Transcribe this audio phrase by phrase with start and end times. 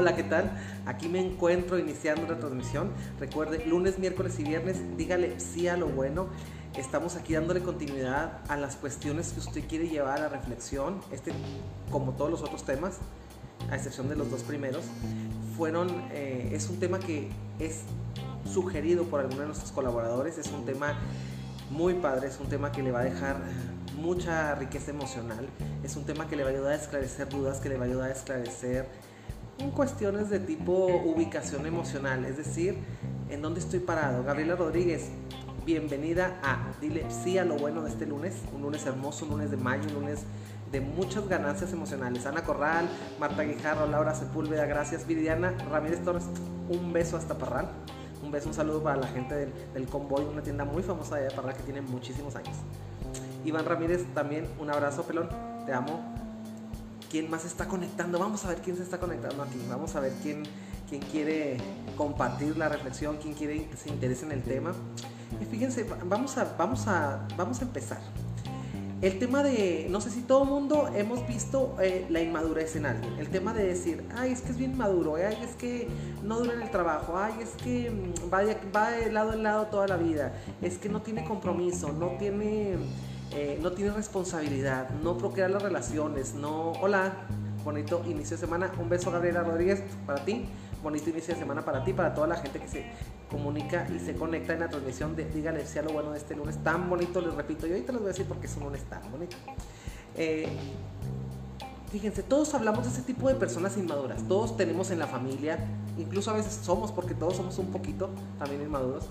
[0.00, 0.50] Hola, ¿qué tal?
[0.86, 2.90] Aquí me encuentro iniciando la transmisión.
[3.18, 6.28] Recuerde, lunes, miércoles y viernes, dígale sí a lo bueno.
[6.74, 11.02] Estamos aquí dándole continuidad a las cuestiones que usted quiere llevar a reflexión.
[11.12, 11.32] Este,
[11.90, 12.96] como todos los otros temas,
[13.70, 14.84] a excepción de los dos primeros,
[15.54, 17.28] fueron, eh, es un tema que
[17.58, 17.82] es
[18.50, 20.38] sugerido por algunos de nuestros colaboradores.
[20.38, 20.94] Es un tema
[21.68, 23.36] muy padre, es un tema que le va a dejar
[23.98, 25.46] mucha riqueza emocional.
[25.84, 27.88] Es un tema que le va a ayudar a esclarecer dudas, que le va a
[27.88, 28.88] ayudar a esclarecer
[29.68, 32.78] cuestiones de tipo ubicación emocional, es decir,
[33.28, 34.24] en dónde estoy parado.
[34.24, 35.10] Gabriela Rodríguez,
[35.66, 39.50] bienvenida a Dile sí a lo bueno de este lunes, un lunes hermoso, un lunes
[39.50, 40.20] de mayo, un lunes
[40.72, 42.24] de muchas ganancias emocionales.
[42.24, 42.88] Ana Corral,
[43.18, 45.06] Marta Guijarro, Laura Sepúlveda, gracias.
[45.06, 46.24] Viridiana Ramírez Torres,
[46.70, 47.68] un beso hasta Parral.
[48.22, 51.30] Un beso, un saludo para la gente del, del Convoy, una tienda muy famosa de
[51.30, 52.56] Parral que tiene muchísimos años.
[53.44, 55.28] Iván Ramírez, también un abrazo, pelón.
[55.66, 56.19] Te amo
[57.10, 58.18] quién más está conectando.
[58.18, 59.58] Vamos a ver quién se está conectando aquí.
[59.68, 60.44] Vamos a ver quién,
[60.88, 61.58] quién quiere
[61.96, 64.72] compartir la reflexión, quién quiere que se interese en el tema.
[65.40, 68.00] Y fíjense, vamos a, vamos a, vamos a empezar.
[69.02, 72.84] El tema de, no sé si todo el mundo hemos visto eh, la inmadurez en
[72.84, 73.18] alguien.
[73.18, 75.88] El tema de decir, ay, es que es bien maduro, ay, es que
[76.22, 79.42] no dura en el trabajo, ay, es que mm, va de, va de lado en
[79.42, 82.76] lado toda la vida, es que no tiene compromiso, no tiene
[83.32, 86.72] eh, no tiene responsabilidad, no procrea las relaciones, no...
[86.80, 87.12] Hola,
[87.64, 88.72] bonito inicio de semana.
[88.78, 90.46] Un beso Gabriela Rodríguez para ti.
[90.82, 92.86] Bonito inicio de semana para ti, para toda la gente que se
[93.30, 96.56] comunica y se conecta en la transmisión de Dígale sea lo bueno de este lunes
[96.64, 99.02] tan bonito, les repito, y ahorita les voy a decir porque es un lunes tan
[99.12, 99.36] bonito.
[100.16, 100.48] Eh,
[101.92, 105.58] fíjense, todos hablamos de ese tipo de personas inmaduras, todos tenemos en la familia,
[105.98, 109.04] incluso a veces somos, porque todos somos un poquito también inmaduros,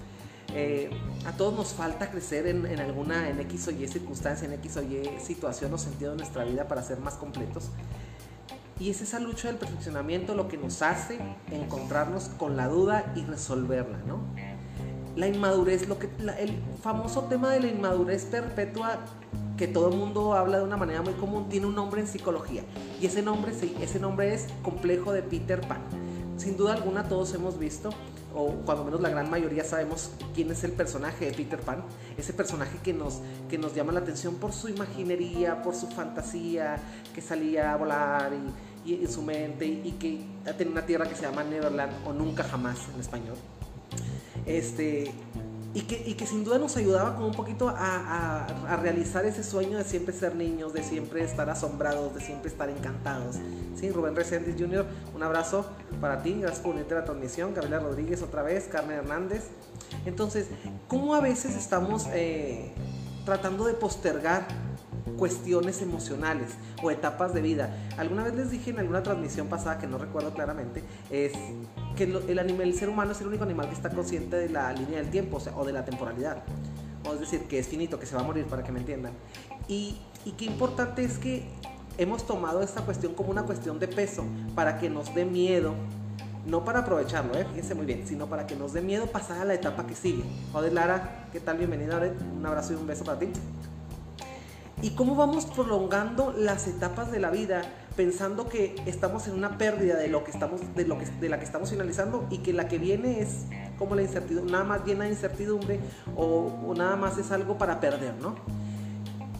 [0.53, 0.89] eh,
[1.25, 4.81] a todos nos falta crecer en, alguna, en X o Y circunstancia, en X o
[4.81, 7.69] Y situación o sentido de nuestra vida para ser más completos.
[8.80, 11.20] Y es esa lucha del perfeccionamiento lo que nos hace
[11.52, 14.21] encontrarnos con la duda y resolverla, ¿no?
[15.15, 18.99] La inmadurez, lo que, el famoso tema de la inmadurez perpetua
[19.58, 22.64] que todo el mundo habla de una manera muy común, tiene un nombre en psicología.
[23.02, 25.81] Y ese nombre, ese nombre es complejo de Peter Pan.
[26.37, 27.89] Sin duda alguna todos hemos visto
[28.34, 31.84] o cuando menos la gran mayoría sabemos quién es el personaje de Peter Pan,
[32.17, 36.78] ese personaje que nos, que nos llama la atención por su imaginería, por su fantasía,
[37.14, 38.32] que salía a volar
[38.86, 40.22] y, en su mente y, que
[40.58, 43.36] tiene una tierra que se llama Neverland o Nunca Jamás en español.
[44.46, 45.11] Este,
[45.73, 49.43] y que, y que, sin duda nos ayudaba como un poquito a, a, realizar ese
[49.43, 53.37] sueño de siempre ser niños, de siempre estar asombrados, de siempre estar encantados.
[53.75, 55.67] Sí, Rubén Reséndiz Jr., un abrazo
[56.02, 59.49] para ti, gracias por unirte a la transmisión, Gabriela Rodríguez otra vez, Carmen Hernández.
[60.05, 60.47] Entonces,
[60.87, 62.73] ¿cómo a veces estamos eh,
[63.23, 64.47] tratando de postergar
[65.19, 66.51] cuestiones emocionales
[66.81, 67.75] o etapas de vida.
[67.97, 71.33] Alguna vez les dije en alguna transmisión pasada que no recuerdo claramente, es
[71.99, 74.71] que el, animal, el ser humano es el único animal que está consciente de la
[74.71, 76.43] línea del tiempo o, de la temporalidad.
[77.05, 79.11] O es decir, que es finito, que se va a morir, para que me entiendan.
[79.67, 81.49] Y, y qué importante es que
[81.98, 84.23] hemos tomado esta cuestión como una cuestión de peso
[84.55, 85.76] para que nos dé miedo
[86.45, 87.45] no para aprovecharlo, ¿eh?
[87.49, 90.23] fíjense muy bien, sino para que nos dé miedo pasar a la etapa que sigue.
[90.54, 91.58] Joder, Lara, ¿qué tal?
[91.58, 92.02] Bienvenida,
[92.36, 93.27] Un abrazo y un beso para ti
[94.81, 97.64] y cómo vamos prolongando las etapas de la vida
[97.99, 101.37] pensando que estamos en una pérdida de lo que estamos de lo que de la
[101.37, 105.04] que estamos finalizando y que la que viene es como la incertidumbre nada más llena
[105.04, 105.82] de incertidumbre
[106.15, 108.36] o, nada más es algo para perder no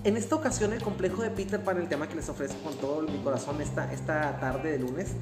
[0.04, 3.02] en esta ocasión el complejo de Peter Pan el tema que les ofrezco con todo
[3.04, 5.14] mi corazón esta, esta tarde de lunes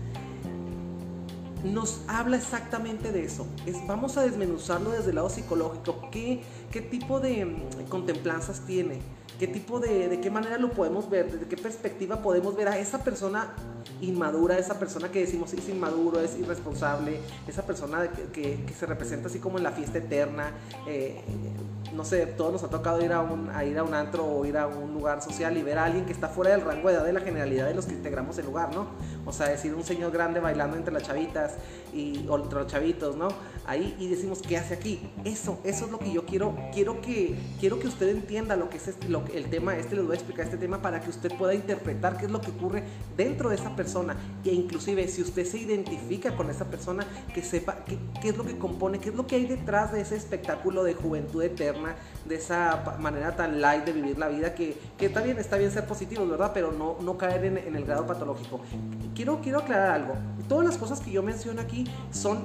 [1.64, 3.48] nos habla exactamente de eso.
[3.66, 6.10] Es, vamos a desmenuzarlo desde el lado psicológico.
[6.12, 6.42] ¿Qué,
[6.72, 9.00] qué tipo de mm, contemplanzas tiene?
[9.40, 12.78] qué tipo de, de qué manera lo podemos ver, desde qué perspectiva podemos ver a
[12.78, 13.54] esa persona
[14.02, 19.28] inmadura, esa persona que decimos es inmaduro, es irresponsable, esa persona que, que, se representa
[19.28, 20.52] así como en la fiesta eterna.
[20.88, 21.22] Eh,
[21.98, 24.56] no sé, todos nos ha tocado ir a, un, ir a un antro o ir
[24.56, 27.04] a un lugar social y ver a alguien que está fuera del rango de edad
[27.04, 28.88] de la generalidad de los que integramos el lugar, ¿no?
[29.26, 31.56] O sea, decir un señor grande bailando entre las chavitas
[31.94, 33.30] y, o entre los chavitos, ¿no?
[33.66, 35.10] Ahí y decimos, ¿qué hace aquí?
[35.26, 38.78] Eso, eso es lo que yo quiero, quiero que, quiero que usted entienda lo que
[38.78, 41.56] es este, el tema, este les voy a explicar este tema para que usted pueda
[41.56, 42.84] interpretar qué es lo que ocurre
[43.18, 47.84] dentro de esa persona e inclusive si usted se identifica con esa persona, que sepa
[47.86, 50.84] qué, qué es lo que compone, qué es lo que hay detrás de ese espectáculo
[50.84, 51.87] de juventud eterna,
[52.26, 55.72] de esa manera tan light de vivir la vida, que, que está bien, está bien
[55.72, 56.52] ser positivos, ¿verdad?
[56.54, 58.62] Pero no, no caer en, en el grado patológico.
[59.16, 60.14] Quiero, quiero aclarar algo.
[60.48, 62.40] Todas las cosas que yo menciono aquí son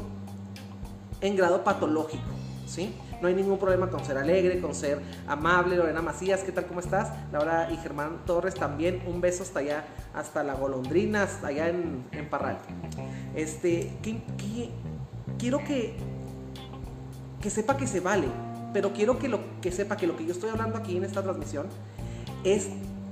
[1.21, 2.25] en grado patológico,
[2.67, 2.95] ¿sí?
[3.21, 5.77] No hay ningún problema con ser alegre, con ser amable.
[5.77, 6.67] Lorena Macías, ¿qué tal?
[6.67, 7.13] ¿Cómo estás?
[7.31, 9.01] Laura y Germán Torres también.
[9.07, 12.59] Un beso hasta allá, hasta la golondrina, hasta allá en, en Parral.
[13.37, 13.97] Este,
[15.39, 15.97] quiero que,
[17.41, 18.27] que sepa que se vale,
[18.73, 21.23] pero quiero que, lo, que sepa que lo que yo estoy hablando aquí en esta
[21.23, 21.67] transmisión
[22.45, 22.69] es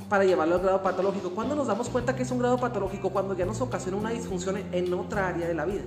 [0.08, 1.30] para llevarlo al grado patológico.
[1.30, 3.10] ¿Cuándo nos damos cuenta que es un grado patológico?
[3.10, 5.82] Cuando ya nos ocasiona una disfunción en otra área de la vida.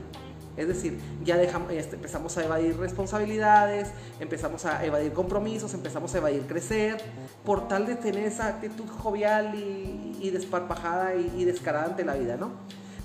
[0.56, 3.90] Es decir, ya dejamos, este, empezamos a evadir responsabilidades,
[4.20, 7.02] empezamos a evadir compromisos, empezamos a evadir crecer,
[7.44, 12.52] por tal de tener esa actitud jovial y, desparpajada y, descarada ante la vida, ¿no?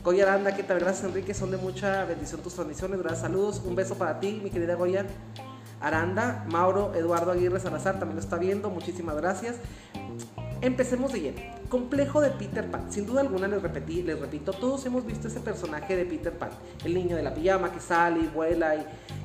[0.04, 0.78] Goya Aranda, ¿qué tal?
[0.78, 4.50] Gracias Enrique, son de mucha bendición tus transmisiones, gracias, saludos, un beso para ti, mi
[4.50, 5.06] querida Goya.
[5.80, 9.56] Aranda, Mauro, Eduardo Aguirre Salazar también lo está viendo, muchísimas gracias.
[10.60, 11.40] Empecemos de lleno.
[11.68, 12.90] Complejo de Peter Pan.
[12.90, 16.50] Sin duda alguna les repetí, les repito, todos hemos visto ese personaje de Peter Pan,
[16.84, 18.74] el niño de la pijama que sale y vuela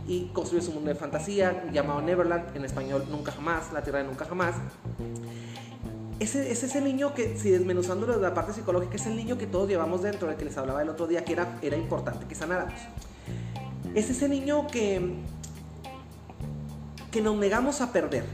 [0.07, 4.05] y, construye su mundo de fantasía llamado Neverland, en español Nunca Jamás, la Tierra de
[4.05, 4.55] Nunca Jamás.
[6.19, 9.47] Ese, es ese niño que, si desmenuzándolo de la parte psicológica, es el niño que
[9.47, 12.35] todos llevamos dentro, del que les hablaba el otro día, que era, era importante que
[12.35, 12.79] sanáramos.
[13.95, 15.15] Es ese niño que,
[17.13, 18.25] que nos negamos a perder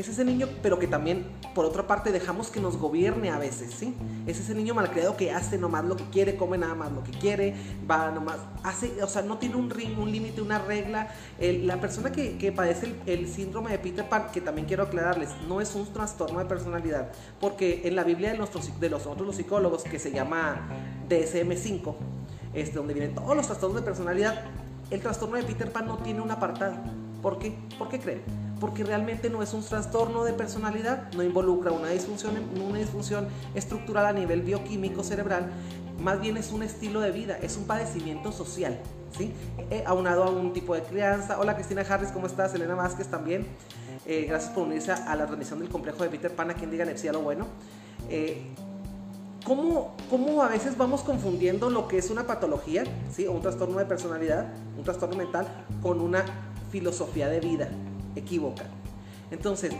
[0.00, 3.74] es ese niño, pero que también, por otra parte, dejamos que nos gobierne a veces,
[3.74, 3.94] ¿sí?
[4.26, 7.10] Es ese niño malcriado que hace nomás lo que quiere, come nada más lo que
[7.10, 7.54] quiere,
[7.90, 11.08] va nomás, hace, o sea, no tiene un un límite, una regla.
[11.38, 15.74] la persona que, padece el, síndrome de Peter Pan, que también quiero aclararles, no es
[15.74, 19.98] un trastorno de personalidad, porque en la Biblia de, nuestros, de los otros psicólogos, que
[19.98, 20.68] se llama
[21.08, 21.94] DSM-5,
[22.54, 24.44] este, donde vienen todos los trastornos de personalidad,
[24.90, 26.74] el trastorno de Peter Pan no tiene un apartado.
[27.22, 27.56] ¿Por qué?
[27.78, 28.22] ¿Por qué creen?
[28.60, 34.04] porque realmente no es un trastorno de personalidad, no involucra una disfunción, una disfunción estructural
[34.04, 35.50] a nivel bioquímico cerebral,
[36.00, 38.78] más bien es un estilo de vida, es un padecimiento social,
[39.16, 39.32] ¿sí?
[39.70, 41.38] Eh, aunado a un tipo de crianza.
[41.40, 42.54] Hola Cristina Harris, ¿cómo estás?
[42.54, 43.46] Elena Vázquez también.
[44.06, 46.84] Eh, gracias por unirse a la transmisión del complejo de Peter Pan, a quien diga
[46.84, 47.46] Lepsia lo bueno.
[48.08, 48.54] Eh,
[49.44, 53.26] ¿cómo, ¿Cómo a veces vamos confundiendo lo que es una patología, ¿sí?
[53.26, 55.46] o un trastorno de personalidad, un trastorno mental,
[55.82, 56.24] con una
[56.70, 57.68] filosofía de vida?
[58.16, 58.64] equivoca.
[59.30, 59.72] Entonces,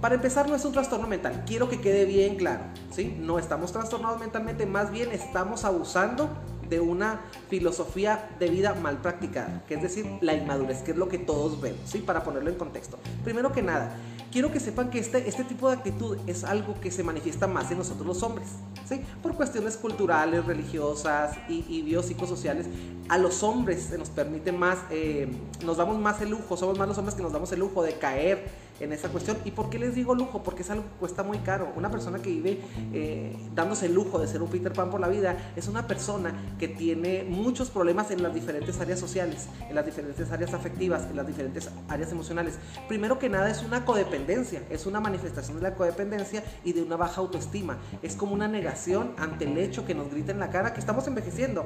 [0.00, 1.44] para empezar, no es un trastorno mental.
[1.46, 2.64] Quiero que quede bien claro.
[2.90, 3.16] ¿sí?
[3.18, 6.28] No estamos trastornados mentalmente, más bien estamos abusando
[6.68, 11.08] de una filosofía de vida mal practicada, que es decir, la inmadurez, que es lo
[11.08, 11.98] que todos vemos, ¿sí?
[11.98, 12.98] para ponerlo en contexto.
[13.24, 13.94] Primero que nada,
[14.32, 17.70] quiero que sepan que este, este tipo de actitud es algo que se manifiesta más
[17.70, 18.48] en nosotros los hombres,
[18.88, 19.02] ¿sí?
[19.22, 22.66] por cuestiones culturales, religiosas y, y biopsicosociales.
[23.08, 25.28] A los hombres se nos permite más, eh,
[25.64, 27.98] nos damos más el lujo, somos más los hombres que nos damos el lujo de
[27.98, 28.48] caer
[28.82, 29.36] en esa cuestión.
[29.44, 30.42] ¿Y por qué les digo lujo?
[30.42, 31.72] Porque es algo que cuesta muy caro.
[31.76, 32.60] Una persona que vive
[32.92, 36.34] eh, dándose el lujo de ser un Peter Pan por la vida es una persona
[36.58, 41.16] que tiene muchos problemas en las diferentes áreas sociales, en las diferentes áreas afectivas, en
[41.16, 42.58] las diferentes áreas emocionales.
[42.88, 44.21] Primero que nada es una codependencia,
[44.70, 47.78] es una manifestación de la codependencia y de una baja autoestima.
[48.02, 51.06] Es como una negación ante el hecho que nos grita en la cara que estamos
[51.06, 51.64] envejeciendo,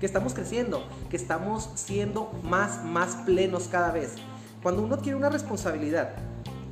[0.00, 4.14] que estamos creciendo, que estamos siendo más, más plenos cada vez.
[4.62, 6.14] Cuando uno tiene una responsabilidad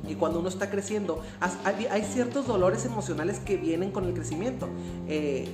[0.07, 1.21] y cuando uno está creciendo,
[1.65, 4.67] hay ciertos dolores emocionales que vienen con el crecimiento.
[5.07, 5.49] Eh,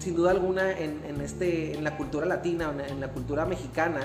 [0.00, 4.00] sin duda alguna en, este, en la cultura latina, en la cultura mexicana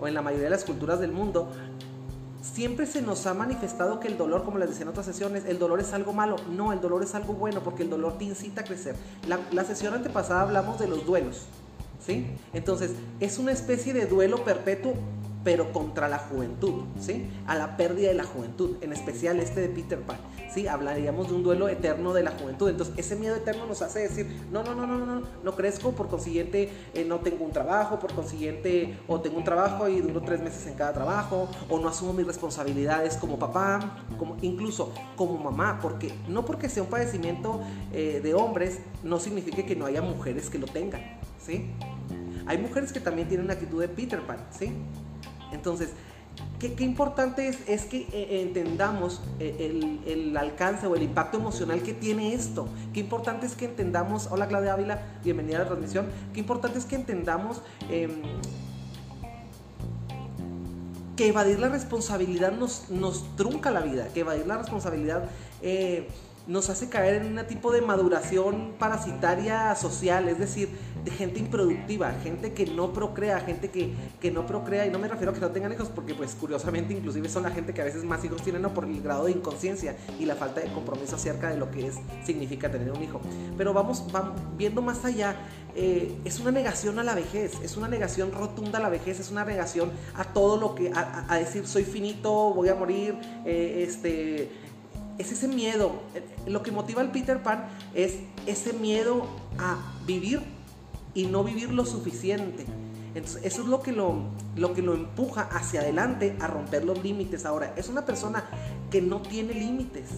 [0.00, 1.50] o en la mayoría de las culturas del mundo,
[2.42, 5.58] siempre se nos ha manifestado que el dolor, como les decía en otras sesiones, el
[5.58, 6.36] dolor es algo malo.
[6.50, 8.96] No, el dolor es algo bueno porque el dolor te incita a crecer.
[9.28, 11.46] La, la sesión antepasada hablamos de los duelos.
[12.04, 12.26] ¿Sí?
[12.54, 14.94] Entonces, es una especie de duelo perpetuo
[15.42, 17.30] pero contra la juventud, ¿sí?
[17.46, 20.18] A la pérdida de la juventud, en especial este de Peter Pan,
[20.52, 20.66] ¿sí?
[20.66, 22.68] Hablaríamos de un duelo eterno de la juventud.
[22.68, 26.08] Entonces, ese miedo eterno nos hace decir, no, no, no, no, no, no crezco, por
[26.08, 30.40] consiguiente eh, no tengo un trabajo, por consiguiente o tengo un trabajo y duro tres
[30.40, 35.78] meses en cada trabajo, o no asumo mis responsabilidades como papá, como, incluso como mamá,
[35.80, 37.60] porque no porque sea un padecimiento
[37.92, 41.00] eh, de hombres, no significa que no haya mujeres que lo tengan,
[41.40, 41.70] ¿sí?
[42.46, 44.72] Hay mujeres que también tienen una actitud de Peter Pan, ¿sí?
[45.52, 45.90] Entonces,
[46.58, 52.34] qué, importante es, que eh, entendamos eh, el, alcance o el impacto emocional que tiene
[52.34, 52.68] esto.
[52.92, 56.84] Qué importante es que entendamos, hola Claudia Ávila, bienvenida a la transmisión, qué importante es
[56.84, 58.22] que entendamos em,
[61.16, 65.28] que evadir la responsabilidad nos, nos trunca la vida, que evadir la responsabilidad...
[65.62, 66.08] Eh,
[66.46, 70.68] nos hace caer en un tipo de maduración parasitaria social, es decir,
[71.04, 75.08] de gente improductiva, gente que no procrea, gente que, que no procrea, y no me
[75.08, 77.84] refiero a que no tengan hijos, porque pues curiosamente inclusive son la gente que a
[77.84, 78.74] veces más hijos tienen ¿no?
[78.74, 81.96] por el grado de inconsciencia y la falta de compromiso acerca de lo que es,
[82.24, 83.20] significa tener un hijo.
[83.56, 85.36] Pero vamos, vamos viendo más allá,
[85.74, 89.30] eh, es una negación a la vejez, es una negación rotunda a la vejez, es
[89.30, 94.69] una negación a todo lo que, a, decir soy finito, voy a morir, eh, este
[95.20, 96.00] es ese miedo.
[96.46, 99.26] Lo que motiva al Peter Pan es ese miedo
[99.58, 100.40] a vivir
[101.14, 102.64] y no vivir lo suficiente.
[103.14, 104.22] Eso es lo que lo,
[104.56, 107.44] lo que lo empuja hacia adelante a romper los límites.
[107.44, 108.44] Ahora, es una persona
[108.90, 110.08] que no tiene límites.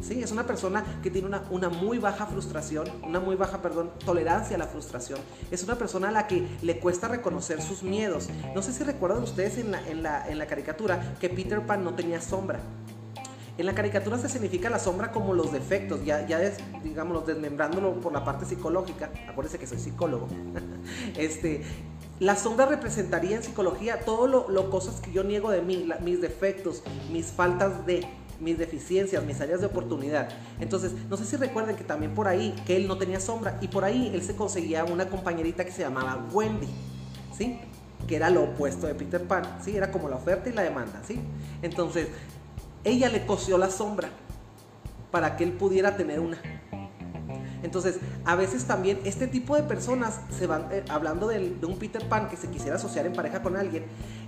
[0.00, 0.22] ¿sí?
[0.22, 4.56] Es una persona que tiene una, una, muy baja frustración, una muy baja, perdón, tolerancia
[4.56, 5.20] a la frustración.
[5.50, 8.28] Es una persona a la que le cuesta reconocer sus miedos.
[8.54, 11.84] No sé si recuerdan ustedes en la, en la, en la caricatura que Peter Pan
[11.84, 12.60] no tenía sombra.
[13.58, 16.40] En la caricatura se significa la sombra como los defectos, ya, ya
[16.84, 19.10] digamos, desmembrándolo por la parte psicológica.
[19.28, 20.28] Acuérdense que soy psicólogo.
[21.16, 21.62] este,
[22.20, 26.20] la sombra representaría en psicología todo lo, lo cosas que yo niego de mí, mis
[26.20, 28.06] defectos, mis faltas de
[28.40, 30.28] mis deficiencias, mis áreas de oportunidad.
[30.60, 33.68] Entonces, no sé si recuerden que también por ahí, que él no tenía sombra, y
[33.68, 36.68] por ahí él se conseguía una compañerita que se llamaba Wendy,
[37.36, 37.58] ¿sí?
[38.06, 39.76] Que era lo opuesto de Peter Pan, ¿sí?
[39.76, 41.18] Era como la oferta y la demanda, ¿sí?
[41.62, 42.08] Entonces,
[42.86, 44.08] ella le cosió la sombra
[45.10, 46.38] para que él pudiera tener una.
[47.62, 52.08] Entonces, a veces también este tipo de personas se van, eh, hablando de, un Peter
[52.08, 53.86] Pan que se quisiera asociar en pareja con alguien,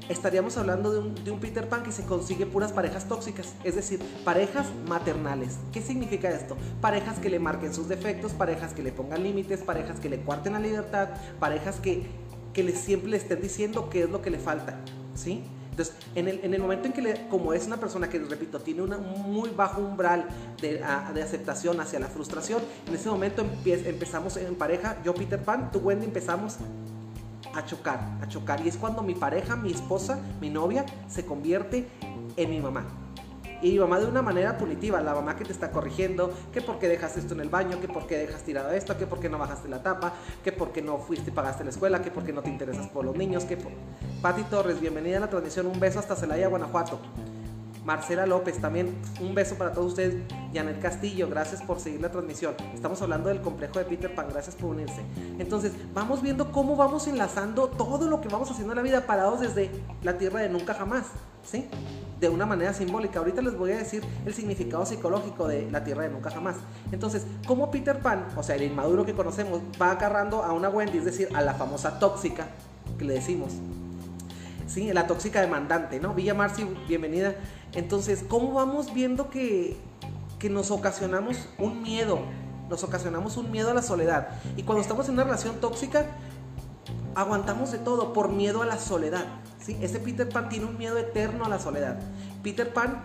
[0.08, 4.66] estaríamos hablando de un, Peter Pan que se consigue puras parejas tóxicas, es decir, parejas
[4.88, 5.58] maternales.
[5.72, 6.56] ¿Qué significa esto?
[6.80, 10.54] Parejas que le marquen sus defectos, parejas que le pongan límites, parejas que le cuarten
[10.54, 12.06] la libertad, parejas que,
[12.52, 14.80] que le, siempre le estén diciendo qué es lo que le falta,
[15.14, 15.44] ¿sí?
[15.78, 18.82] Entonces, en el, en el momento en que, como es una persona que, repito, tiene
[18.82, 18.96] un
[19.32, 20.26] muy bajo umbral
[20.60, 20.82] de,
[21.14, 25.78] de, aceptación hacia la frustración, en ese momento empezamos en pareja, yo Peter Pan, tú
[25.78, 26.56] Wendy, empezamos
[27.54, 28.60] a chocar, a chocar.
[28.64, 31.86] Y es cuando mi pareja, mi esposa, mi novia, se convierte
[32.36, 32.84] en mi mamá.
[33.62, 36.88] Y mamá de una manera punitiva, la mamá que te está corrigiendo, que por qué
[36.88, 39.38] dejaste esto en el baño, que por qué dejas tirado esto, que por qué no
[39.38, 40.12] bajaste la tapa,
[40.44, 42.86] que por qué no fuiste y pagaste la escuela, que por qué no te interesas
[42.88, 43.72] por los niños, que por...
[44.22, 46.98] Pati Torres, bienvenida a la transmisión, un beso hasta Celaya, Guanajuato.
[47.88, 50.14] Marcela López, también un beso para todos ustedes.
[50.52, 52.54] Janet Castillo, gracias por seguir la transmisión.
[52.74, 55.00] Estamos hablando del complejo de Peter Pan, gracias por unirse.
[55.38, 59.40] Entonces, vamos viendo cómo vamos enlazando todo lo que vamos haciendo en la vida parados
[59.40, 59.70] desde
[60.02, 61.06] la tierra de nunca jamás,
[61.42, 61.66] ¿sí?
[62.20, 63.20] De una manera simbólica.
[63.20, 66.56] Ahorita les voy a decir el significado psicológico de la tierra de nunca jamás.
[66.92, 70.98] Entonces, cómo Peter Pan, o sea, el inmaduro que conocemos, va agarrando a una Wendy,
[70.98, 72.48] es decir, a la famosa tóxica
[72.98, 73.54] que le decimos.
[74.68, 76.12] Sí, la tóxica demandante, ¿no?
[76.12, 77.34] Villa Marci, bienvenida.
[77.72, 79.78] Entonces, ¿cómo vamos viendo que,
[80.38, 82.20] que nos ocasionamos un miedo?
[82.68, 84.28] Nos ocasionamos un miedo a la soledad.
[84.58, 86.04] Y cuando estamos en una relación tóxica,
[87.14, 89.24] aguantamos de todo por miedo a la soledad.
[89.58, 89.78] ¿sí?
[89.80, 91.98] Ese Peter Pan tiene un miedo eterno a la soledad.
[92.42, 93.04] Peter Pan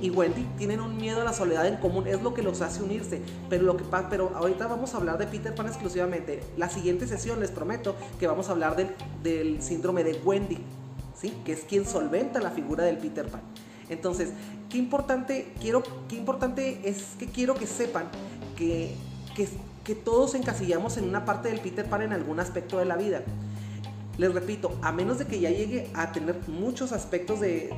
[0.00, 2.82] y Wendy tienen un miedo a la soledad en común, es lo que los hace
[2.82, 3.20] unirse.
[3.48, 6.42] Pero, lo que, pero ahorita vamos a hablar de Peter Pan exclusivamente.
[6.56, 8.90] La siguiente sesión les prometo que vamos a hablar del,
[9.22, 10.58] del síndrome de Wendy,
[11.20, 11.34] ¿sí?
[11.44, 13.42] que es quien solventa la figura del Peter Pan.
[13.88, 14.30] Entonces,
[14.70, 18.08] qué importante, quiero, qué importante es que quiero que sepan
[18.56, 18.94] que,
[19.34, 19.48] que,
[19.84, 23.22] que todos encasillamos en una parte del Peter Pan en algún aspecto de la vida.
[24.16, 27.70] Les repito, a menos de que ya llegue a tener muchos aspectos de,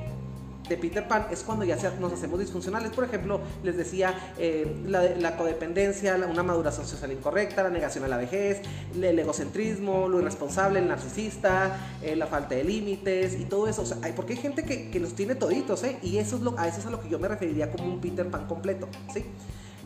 [0.76, 2.90] Peter Pan es cuando ya nos hacemos disfuncionales.
[2.90, 8.16] Por ejemplo, les decía eh, la, codependencia, una maduración social incorrecta, la negación a la
[8.16, 8.62] vejez,
[9.00, 13.82] el egocentrismo, lo irresponsable, el narcisista, eh, la falta de límites y todo eso.
[13.82, 15.98] O sea, hay, porque hay gente que, que los tiene toditos, ¿eh?
[16.02, 18.00] Y eso es lo, a eso es a lo que yo me referiría como un
[18.00, 19.24] Peter Pan completo, ¿sí?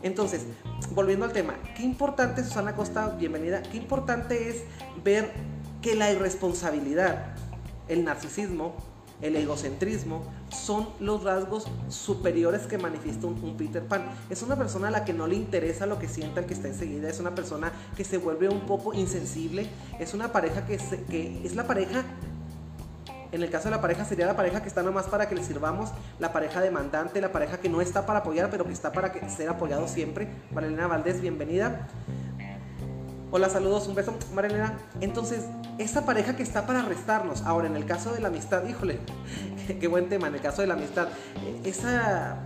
[0.03, 0.43] Entonces,
[0.91, 4.63] volviendo al tema, qué importante, Susana Costa, bienvenida, qué importante es
[5.03, 5.31] ver
[5.81, 7.35] que la irresponsabilidad,
[7.87, 8.75] el narcisismo,
[9.21, 14.09] el egocentrismo, son los rasgos superiores que manifiesta un, Peter Pan.
[14.29, 16.67] Es una persona a la que no le interesa lo que sienta el que está
[16.67, 19.67] enseguida, es una persona que se vuelve un poco insensible,
[19.99, 20.77] es una pareja que,
[21.09, 22.03] que es la pareja
[23.31, 25.43] en el caso de la pareja sería la pareja que está nomás para que le
[25.43, 29.11] sirvamos, la pareja demandante, la pareja que no está para apoyar, pero que está para
[29.11, 30.29] que, ser apoyado siempre.
[30.51, 31.87] Marilena Valdés, bienvenida.
[33.29, 34.77] Hola, saludos, un beso, Marilena.
[35.01, 35.43] Entonces,
[35.77, 37.41] esa pareja que está para restarnos.
[37.41, 38.99] Ahora, en el caso de la amistad, híjole,
[39.81, 41.09] qué buen tema, en el caso de la amistad,
[41.65, 42.37] esa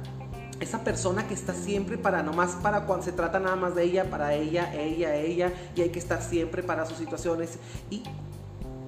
[0.60, 4.12] esa persona que está siempre para nomás para cuando se trata nada más de ella,
[4.12, 7.58] para ella, ella, ella, y hay que estar siempre para sus situaciones.
[7.90, 8.04] Y,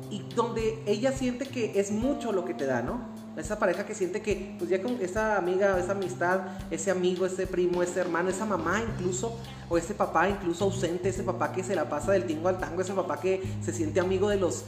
[0.10, 3.13] y donde ella siente que es mucho lo que te da, ¿no?
[3.38, 7.48] Esa pareja que siente que, pues ya con esa amiga, esa amistad, ese amigo, ese
[7.48, 11.76] primo, ese hermano, esa mamá incluso, o ese papá incluso ausente, ese papá que se
[11.76, 14.66] la pasa del tingo al tango, ese papá que se siente amigo de los,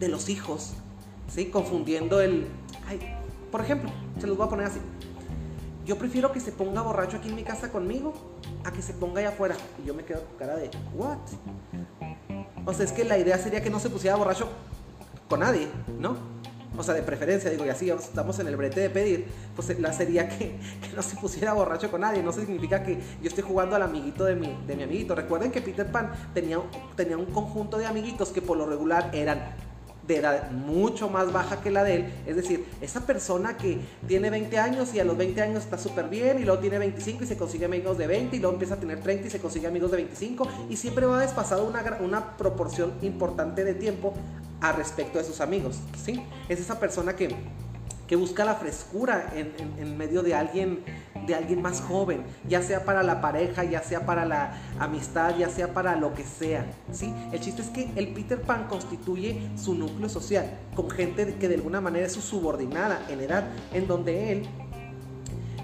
[0.00, 0.72] de los hijos,
[1.28, 1.46] ¿sí?
[1.46, 2.48] Confundiendo el...
[2.88, 3.00] Ay,
[3.52, 4.80] por ejemplo, se los voy a poner así.
[5.86, 8.12] Yo prefiero que se ponga borracho aquí en mi casa conmigo
[8.64, 9.54] a que se ponga allá afuera.
[9.80, 11.18] Y yo me quedo con cara de, ¿what?
[12.64, 14.48] O sea, es que la idea sería que no se pusiera borracho
[15.28, 15.68] con nadie,
[16.00, 16.16] ¿no?
[16.76, 19.92] O sea, de preferencia, digo, y así estamos en el brete de pedir, pues la
[19.92, 20.56] sería que,
[20.94, 22.22] no se pusiera borracho con nadie.
[22.22, 25.14] No significa que yo esté jugando al amiguito de mi, de mi amiguito.
[25.14, 26.60] Recuerden que Peter Pan tenía,
[26.96, 29.54] tenía un conjunto de amiguitos que por lo regular eran
[30.06, 32.12] de edad mucho más baja que la de él.
[32.26, 36.08] Es decir, esa persona que tiene 20 años y a los 20 años está súper
[36.08, 38.78] bien y luego tiene 25 y se consigue amigos de 20 y luego empieza a
[38.78, 42.92] tener 30 y se consigue amigos de 25 y siempre va despasado una, una proporción
[43.02, 44.14] importante de tiempo
[44.60, 45.78] a respecto de sus amigos.
[45.96, 46.22] ¿sí?
[46.48, 47.34] Es esa persona que
[48.06, 50.84] que busca la frescura en, medio de alguien,
[51.26, 55.48] de alguien más joven, ya sea para la pareja, ya sea para la amistad, ya
[55.48, 56.66] sea para lo que sea.
[56.92, 57.12] ¿sí?
[57.32, 61.56] El chiste es que el Peter Pan constituye su núcleo social, con gente que de
[61.56, 64.42] alguna manera es su subordinada en edad, en donde él,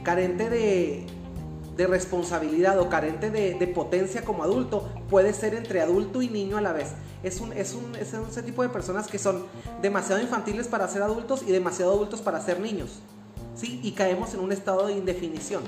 [0.03, 1.07] carente de,
[1.77, 6.57] de responsabilidad o carente de, de, potencia como adulto, puede ser entre adulto y niño
[6.57, 6.89] a la vez
[7.23, 9.45] es un, es un, es ese tipo de personas que son
[9.81, 13.01] demasiado infantiles para ser adultos y demasiado adultos para ser niños.
[13.55, 13.81] ¿sí?
[13.83, 15.63] Y caemos en un estado de indefinición.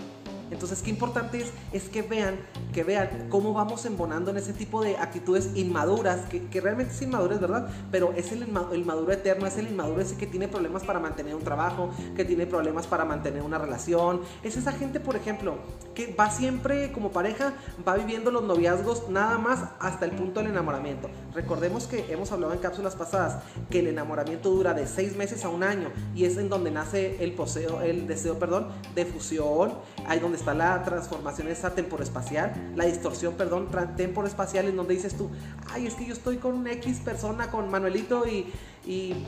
[0.50, 2.36] Entonces, qué importante es, es que vean,
[2.72, 7.40] que vean cómo vamos embonando en ese tipo de actitudes inmaduras, que, realmente es inmadurez,
[7.40, 7.68] ¿verdad?
[7.90, 11.34] Pero es el, el, maduro eterno, es el inmaduro ese que tiene problemas para mantener
[11.34, 14.20] un trabajo, que tiene problemas para mantener una relación.
[14.42, 15.56] Es esa gente, por ejemplo,
[15.94, 17.54] que va siempre como pareja,
[17.86, 21.08] va viviendo los noviazgos nada más hasta el punto del enamoramiento.
[21.34, 25.48] Recordemos que hemos hablado en cápsulas pasadas que el enamoramiento dura de seis meses a
[25.48, 29.74] un año y es en donde nace el poseo, el deseo, perdón, de fusión,
[30.06, 35.30] ahí donde está la transformación esa temporoespacial, la distorsión, perdón, temporoespacial, en donde dices tú,
[35.70, 38.52] ay, es que yo estoy con una X persona, con Manuelito, y,
[38.84, 39.24] y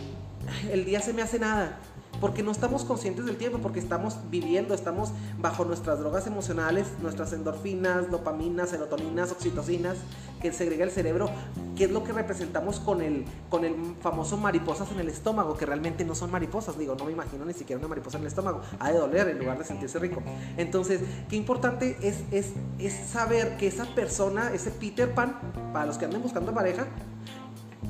[0.71, 1.79] el día se me hace nada
[2.21, 7.33] porque no estamos conscientes del tiempo, porque estamos viviendo, estamos bajo nuestras drogas emocionales, nuestras
[7.33, 9.99] endorfinas, dopaminas, serotoninas, oxitocinas,
[10.41, 11.31] que segrega el cerebro,
[11.77, 15.67] que es lo que representamos con el, con el famoso mariposas en el estómago, que
[15.67, 18.63] realmente no son mariposas, digo, no me imagino ni siquiera una mariposa en el estómago,
[18.79, 20.23] ha de doler en lugar de sentirse rico.
[20.57, 25.39] Entonces, qué importante es, es, es saber que esa persona, ese Peter Pan,
[25.73, 26.87] para los que anden buscando pareja,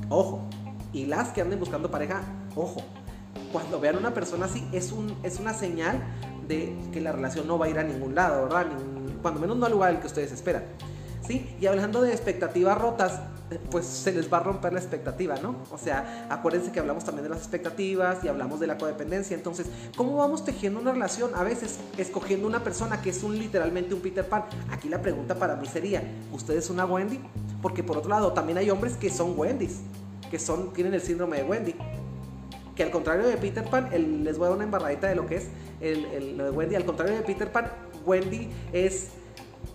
[0.08, 0.42] ojo,
[0.92, 2.22] y las que anden buscando pareja,
[2.54, 2.82] ojo,
[3.56, 6.02] cuando vean una persona así, es, un, es una señal
[6.46, 8.66] de que la relación no va a ir a ningún lado, ¿verdad?
[9.22, 10.64] cuando menos no al lugar al que ustedes esperan.
[11.26, 11.56] ¿Sí?
[11.58, 13.18] Y hablando de expectativas rotas,
[13.70, 15.56] pues se les va a romper la expectativa, ¿no?
[15.72, 19.34] O sea, acuérdense que hablamos también de las expectativas y hablamos de la codependencia.
[19.34, 21.34] Entonces, ¿cómo vamos tejiendo una relación?
[21.34, 24.44] A veces escogiendo una persona que es un literalmente un Peter Pan.
[24.70, 27.20] Aquí la pregunta para mí sería, ¿usted es una Wendy?
[27.62, 29.80] Porque por otro lado, también hay hombres que son Wendys,
[30.30, 31.74] que son, tienen el síndrome de Wendy
[32.76, 35.36] que al contrario de Peter Pan, les voy a dar una embarradita de lo que
[35.36, 35.48] es
[35.80, 37.70] el, lo de Wendy, al contrario de Peter Pan,
[38.04, 39.08] Wendy es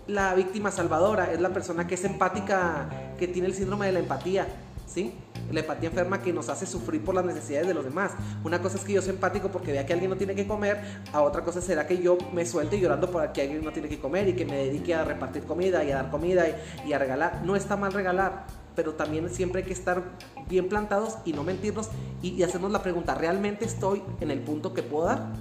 [0.06, 2.88] la víctima salvadora, es la persona que es empática,
[3.18, 4.46] que tiene el síndrome de la empatía,
[4.86, 5.14] ¿sí?
[5.50, 8.12] La empatía enferma que nos hace sufrir por las necesidades de los demás.
[8.44, 10.80] Una cosa es que yo soy empático porque vea que alguien no tiene que comer,
[11.12, 13.98] a otra cosa será que yo me suelte llorando por que alguien no tiene que
[13.98, 16.44] comer y que me dedique a repartir comida y a dar comida
[16.86, 17.42] y a regalar.
[17.44, 20.02] No está mal regalar, pero también siempre hay que estar
[20.48, 21.88] bien plantados y no mentirnos
[22.22, 25.32] y, hacernos la pregunta, ¿realmente estoy en el punto que puedo dar?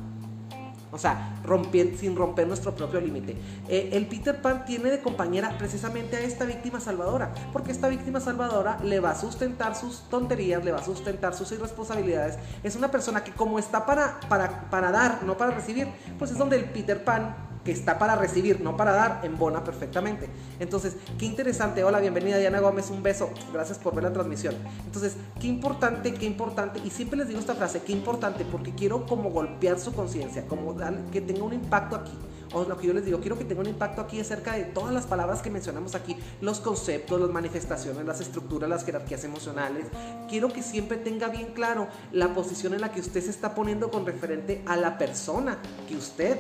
[0.94, 3.38] O sea, romper, sin romper nuestro propio límite.
[3.70, 8.20] Eh, el Peter Pan tiene de compañera precisamente a esta víctima salvadora, porque esta víctima
[8.20, 12.38] salvadora le va a sustentar sus tonterías, le va a sustentar sus irresponsabilidades.
[12.62, 15.88] Es una persona que como está para, para, para dar, no para recibir,
[16.20, 20.30] pues es donde el Peter Pan que está para recibir, no para dar, embona perfectamente.
[20.60, 21.84] Entonces, qué interesante.
[21.84, 23.30] Hola, bienvenida Diana Gómez, un beso.
[23.54, 24.56] Gracias por ver la transmisión.
[24.86, 26.80] Entonces, qué importante, qué importante.
[26.84, 30.76] Y siempre les digo esta frase, qué importante, porque quiero como golpear su conciencia, como
[31.12, 32.18] que tenga un impacto aquí.
[32.54, 34.94] O lo que yo les digo, quiero que tenga un impacto aquí acerca de todas
[34.94, 39.86] las palabras que mencionamos aquí, los conceptos, las manifestaciones, las estructuras, las jerarquías emocionales.
[40.30, 43.90] Quiero que siempre tenga bien claro la posición en la que usted se está poniendo
[43.90, 46.40] con referente a la persona que usted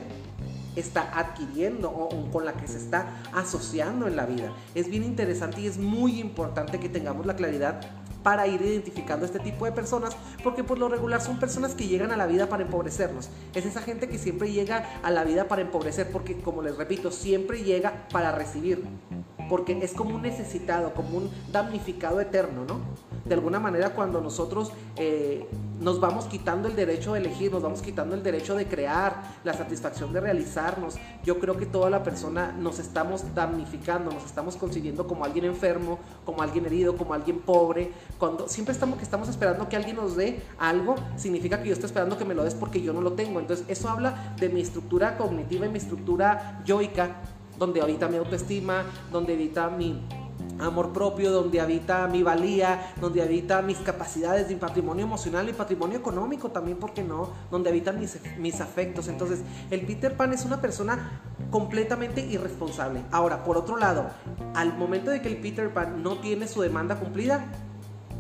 [0.75, 4.53] está adquiriendo o, con la que se está asociando en la vida.
[4.75, 7.81] Es bien interesante y es muy importante que tengamos la claridad
[8.23, 12.12] para ir identificando este tipo de personas, porque por lo regular son personas que llegan
[12.12, 13.29] a la vida para empobrecernos.
[13.55, 17.12] Es esa gente que siempre llega a la vida para empobrecer, porque como les repito,
[17.12, 18.84] siempre llega para recibir,
[19.49, 22.81] porque es como un necesitado, como un damnificado eterno, ¿no?
[23.32, 25.48] De alguna manera cuando nosotros eh,
[25.80, 29.54] nos vamos quitando el derecho de elegir, nos vamos quitando el derecho de crear, la
[29.54, 30.96] satisfacción de realizarnos.
[31.24, 35.98] Yo creo que toda la persona nos estamos damnificando, nos estamos concibiendo como alguien enfermo,
[36.26, 37.94] como alguien herido, como alguien pobre.
[38.20, 41.88] Cuando siempre estamos que estamos esperando que alguien nos dé algo, significa que yo estoy
[41.88, 43.39] esperando que me lo des porque yo no lo tengo.
[43.39, 47.22] Entonces, eso habla de mi estructura cognitiva y mi estructura yoica,
[47.58, 50.02] donde ahorita mi autoestima, donde ahorita mi
[50.60, 55.98] amor propio, donde habita mi valía, donde habita mis capacidades, mi patrimonio emocional, mi patrimonio
[55.98, 57.30] económico también, ¿por qué no?
[57.50, 59.08] Donde habitan mis, mis afectos.
[59.08, 63.02] Entonces, el Peter Pan es una persona completamente irresponsable.
[63.12, 64.10] Ahora, por otro lado,
[64.54, 67.46] al momento de que el Peter Pan no tiene su demanda cumplida,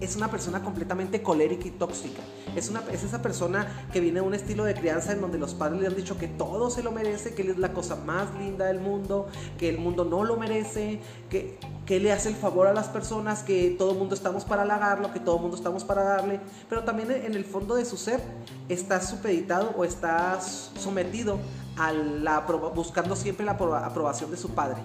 [0.01, 2.21] es una persona completamente colérica y tóxica.
[2.55, 5.53] Es, una, es esa persona que viene de un estilo de crianza en donde los
[5.53, 8.33] padres le han dicho que todo se lo merece, que él es la cosa más
[8.35, 9.27] linda del mundo,
[9.59, 13.43] que el mundo no lo merece, que, que le hace el favor a las personas,
[13.43, 16.83] que todo el mundo estamos para halagarlo, que todo el mundo estamos para darle, pero
[16.83, 18.21] también en el fondo de su ser
[18.69, 21.37] está supeditado o está sometido
[21.77, 22.39] a la,
[22.73, 24.81] buscando siempre la aprobación de su padre.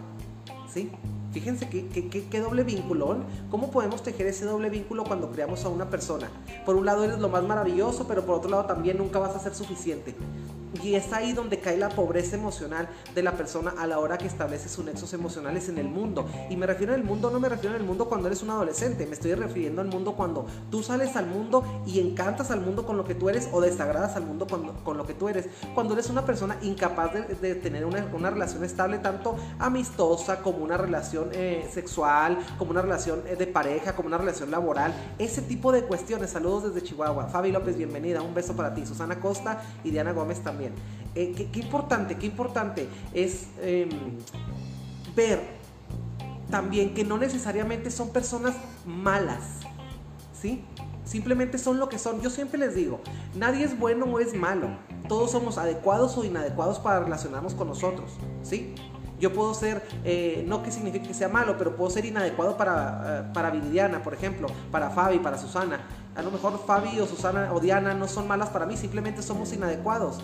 [0.72, 0.90] ¿Sí?
[1.36, 3.18] Fíjense qué, doble vínculo.
[3.50, 6.30] ¿Cómo podemos tejer ese doble vínculo cuando creamos a una persona?
[6.64, 9.38] Por un lado eres lo más maravilloso, pero por otro lado también nunca vas a
[9.38, 10.14] ser suficiente.
[10.82, 14.26] Y es ahí donde cae la pobreza emocional de la persona a la hora que
[14.26, 16.26] establece sus nexos emocionales en el mundo.
[16.50, 19.14] Y me refiero al mundo, no me refiero al mundo cuando eres un adolescente, me
[19.14, 23.04] estoy refiriendo al mundo cuando tú sales al mundo y encantas al mundo con lo
[23.04, 25.46] que tú eres o desagradas al mundo con, lo que tú eres.
[25.74, 31.30] Cuando eres una persona incapaz de, tener una, relación estable, tanto amistosa como una relación
[31.32, 35.82] eh, sexual, como una relación eh, de pareja, como una relación laboral, ese tipo de
[35.82, 36.30] cuestiones.
[36.30, 37.26] Saludos desde Chihuahua.
[37.26, 38.22] Fabi López, bienvenida.
[38.22, 38.86] Un beso para ti.
[38.86, 40.65] Susana Costa y Diana Gómez también.
[41.14, 43.88] Eh, qué, importante, qué importante es em,
[45.14, 45.40] ver
[46.50, 49.60] también que no necesariamente son personas malas,
[50.38, 50.62] ¿sí?
[51.04, 52.20] Simplemente son lo que son.
[52.20, 53.00] Yo siempre les digo,
[53.34, 54.68] nadie es bueno o es malo.
[55.08, 58.74] Todos somos adecuados o inadecuados para relacionarnos con nosotros, ¿sí?
[59.18, 63.28] Yo puedo ser, eh, no que signifique que sea malo, pero puedo ser inadecuado para,
[63.30, 65.80] uh, para Viridiana, por ejemplo, para Fabi, para Susana.
[66.16, 69.52] A lo mejor Fabi o Susana o Diana no son malas para mí, simplemente somos
[69.52, 70.18] inadecuados.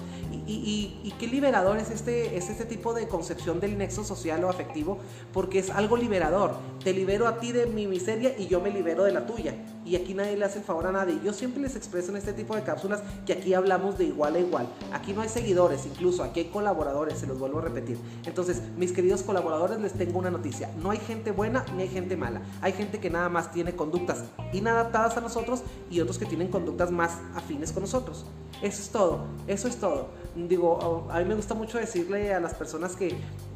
[0.47, 4.99] Y, qué liberador es este, es este tipo de concepción del nexo social o afectivo,
[5.33, 6.57] porque es algo liberador.
[6.83, 9.55] Te libero a ti de mi miseria y yo me libero de la tuya.
[9.85, 11.21] Y aquí nadie le hace el favor a nadie.
[11.25, 14.39] Yo siempre les expreso en este tipo de cápsulas que aquí hablamos de igual a
[14.39, 14.69] igual.
[14.93, 17.99] Aquí no hay seguidores, incluso aquí hay colaboradores, se los vuelvo a repetir.
[18.25, 20.71] Entonces, mis queridos colaboradores, les tengo una noticia.
[20.83, 22.43] No hay gente buena ni hay gente mala.
[22.61, 26.91] Hay gente que nada más tiene conductas inadaptadas a nosotros y otros que tienen conductas
[26.91, 28.25] más afines con nosotros.
[28.63, 30.09] Eso es todo, eso es todo.
[30.35, 33.15] Digo, a mí me gusta mucho decirle a las personas que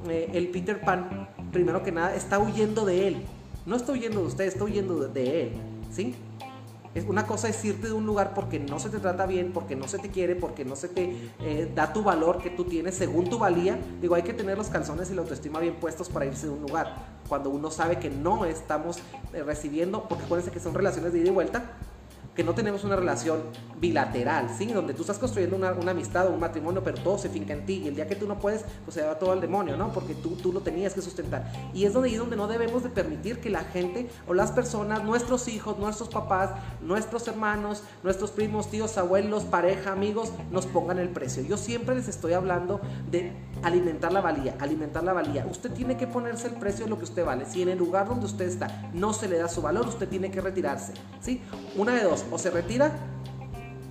[0.08, 3.24] eh, el Peter Pan, primero que nada, está huyendo de él.
[3.64, 5.52] No está huyendo de usted, está huyendo de, él.
[5.90, 6.14] ¿Sí?
[7.08, 9.86] Una cosa es irte de un lugar porque no se te trata bien, porque no
[9.86, 13.28] se te quiere, porque no se te eh, da tu valor que tú tienes según
[13.28, 13.78] tu valía.
[14.00, 16.62] Digo, hay que tener los calzones y la autoestima bien puestos para irse de un
[16.62, 16.94] lugar.
[17.28, 18.98] Cuando uno sabe que no estamos
[19.32, 21.76] eh, recibiendo, porque acuérdense que son relaciones de ida y vuelta,
[22.36, 23.42] que no tenemos una relación
[23.80, 24.66] bilateral, ¿sí?
[24.66, 27.82] Donde tú estás construyendo una, amistad o un matrimonio, pero todo se finca en ti
[27.84, 29.92] y el día que tú no puedes, pues se va todo al demonio, ¿no?
[29.92, 31.50] Porque tú, tú lo tenías que sustentar.
[31.72, 35.02] Y es donde, y donde no debemos de permitir que la gente o las personas,
[35.02, 36.50] nuestros hijos, nuestros papás,
[36.82, 41.42] nuestros hermanos, nuestros primos, tíos, abuelos, pareja, amigos, nos pongan el precio.
[41.42, 45.46] Yo siempre les estoy hablando de alimentar la valía, alimentar la valía.
[45.50, 47.46] Usted tiene que ponerse el precio de lo que usted vale.
[47.46, 50.30] Si en el lugar donde usted está no se le da su valor, usted tiene
[50.30, 51.40] que retirarse, ¿sí?
[51.76, 52.92] Una de dos o se retira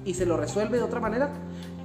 [0.04, 1.34] y se lo resuelve de otra manera,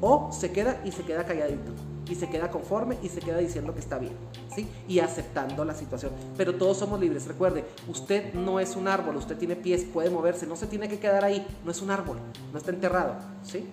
[0.01, 1.73] o se queda y se queda calladito
[2.11, 4.13] y se queda conforme y se queda diciendo que está bien,
[4.55, 4.69] ¿sí?
[4.89, 6.11] Y aceptando la situación.
[6.37, 7.27] Pero todos somos libres.
[7.27, 10.99] Recuerde, usted no es un árbol, usted tiene pies, puede moverse, no se tiene que
[10.99, 12.19] quedar ahí, no es un árbol,
[12.53, 13.65] no está enterrado, ¿sí?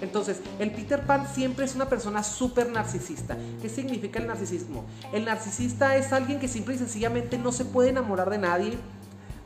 [0.00, 3.36] Entonces, el Peter Pan siempre es una persona súper narcisista.
[3.60, 4.84] ¿Qué significa el narcisismo?
[5.12, 8.72] El narcisista es alguien que simple y sencillamente no se puede enamorar de nadie,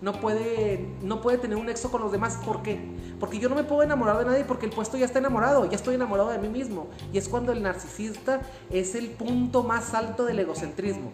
[0.01, 2.39] no puede, no puede tener un nexo con los demás.
[2.45, 2.79] ¿Por qué?
[3.19, 5.77] Porque yo no me puedo enamorar de nadie porque el puesto ya está enamorado, ya
[5.77, 6.89] estoy enamorado de mí mismo.
[7.13, 11.11] Y es cuando el narcisista es el punto más alto del egocentrismo.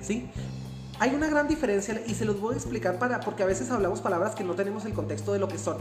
[0.00, 0.30] ¿Sí?
[1.00, 4.00] Hay una gran diferencia y se los voy a explicar para, porque a veces hablamos
[4.00, 5.76] palabras que no tenemos el contexto de lo que son.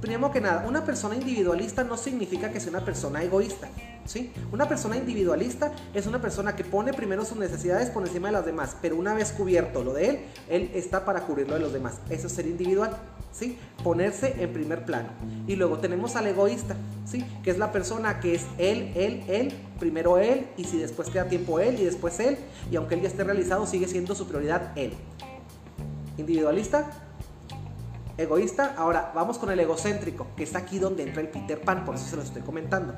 [0.00, 3.68] Primero que nada, una persona individualista no significa que sea una persona egoísta.
[4.04, 4.32] ¿sí?
[4.52, 8.46] Una persona individualista es una persona que pone primero sus necesidades por encima de las
[8.46, 12.00] demás, pero una vez cubierto lo de él, él está para cubrirlo de los demás.
[12.08, 12.96] Eso es ser individual.
[13.32, 13.58] ¿sí?
[13.82, 15.08] Ponerse en primer plano.
[15.46, 17.24] Y luego tenemos al egoísta, ¿sí?
[17.42, 21.28] Que es la persona que es él, él, él, primero él, y si después queda
[21.28, 22.38] tiempo él y después él,
[22.70, 24.92] y aunque él ya esté realizado, sigue siendo su prioridad él.
[26.18, 26.90] Individualista,
[28.22, 28.74] egoísta.
[28.76, 32.06] Ahora vamos con el egocéntrico, que es aquí donde entra el Peter Pan, por eso
[32.06, 32.94] se lo estoy comentando.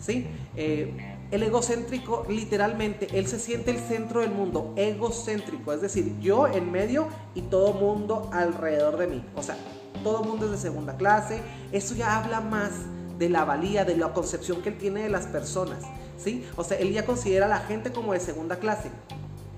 [0.00, 0.26] ¿Sí?
[0.56, 6.46] Eh, el egocéntrico, literalmente, él se siente el centro del mundo, egocéntrico, es decir, yo
[6.46, 9.24] en medio y todo mundo alrededor de mí.
[9.34, 9.56] O sea,
[10.04, 11.40] todo mundo es de segunda clase.
[11.72, 12.70] Eso ya habla más
[13.18, 15.82] de la valía, de la concepción que él tiene de las personas.
[16.16, 16.46] ¿Sí?
[16.56, 18.90] O sea, él ya considera a la gente como de segunda clase.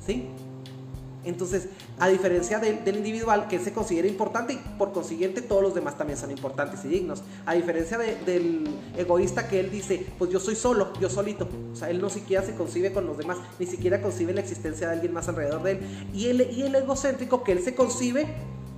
[0.05, 0.31] ¿Sí?
[1.25, 5.99] Entonces, a diferencia del individual que se considera importante y por consiguiente todos los demás
[5.99, 7.23] también son importantes y dignos.
[7.45, 11.49] A diferencia del egoísta que él dice, pues yo soy solo, yo solito.
[11.73, 14.89] O sea, él no siquiera se concibe con los demás, ni siquiera concibe la existencia
[14.89, 16.09] de alguien más alrededor de él.
[16.15, 18.27] Y el, y el egocéntrico que él se concibe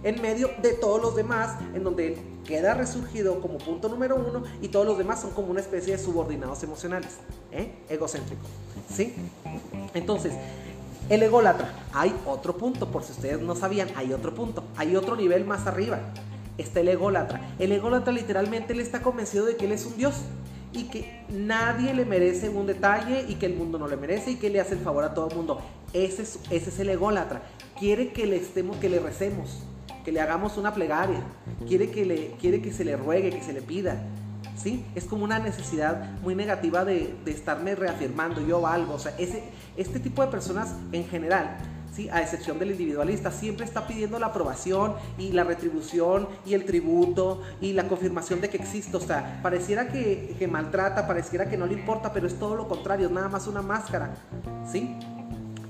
[0.03, 4.43] en medio de todos los demás, en donde él queda resurgido como punto número uno
[4.63, 7.19] y todos los demás son como una especie de subordinados emocionales,
[7.53, 7.73] ¿eh?
[7.89, 8.43] egocéntrico.
[8.93, 9.15] ¿Sí?
[9.95, 10.33] Entonces,
[11.11, 15.17] el ególatra, hay otro punto, por si ustedes no sabían, hay otro punto, hay otro
[15.17, 15.99] nivel más arriba.
[16.57, 17.55] Está el ególatra.
[17.59, 20.15] El ególatra literalmente él está convencido de que él es un dios
[20.73, 24.37] y que nadie le merece un detalle y que el mundo no le merece y
[24.37, 25.61] que le hace el favor a todo el mundo.
[25.93, 27.43] Ese es, ese es el ególatra.
[27.77, 29.65] Quiere que le estemos, que le recemos,
[30.05, 31.25] que le hagamos una plegaria.
[31.67, 34.01] Quiere que, le, quiere que se le ruegue, que se le pida.
[34.57, 34.85] ¿Sí?
[34.95, 38.95] Es como una necesidad muy negativa de, estarme reafirmando, yo valgo.
[38.95, 41.57] O sea, este tipo de personas en general
[41.93, 42.09] ¿Sí?
[42.09, 47.43] a excepción del individualista, siempre está pidiendo la aprobación y la retribución y el tributo
[47.61, 48.97] y la confirmación de que existe.
[48.97, 53.11] O sea, pareciera que, maltrata, pareciera que no le importa, pero es todo lo contrario,
[53.11, 54.15] nada más una máscara.
[54.71, 54.97] ¿Sí?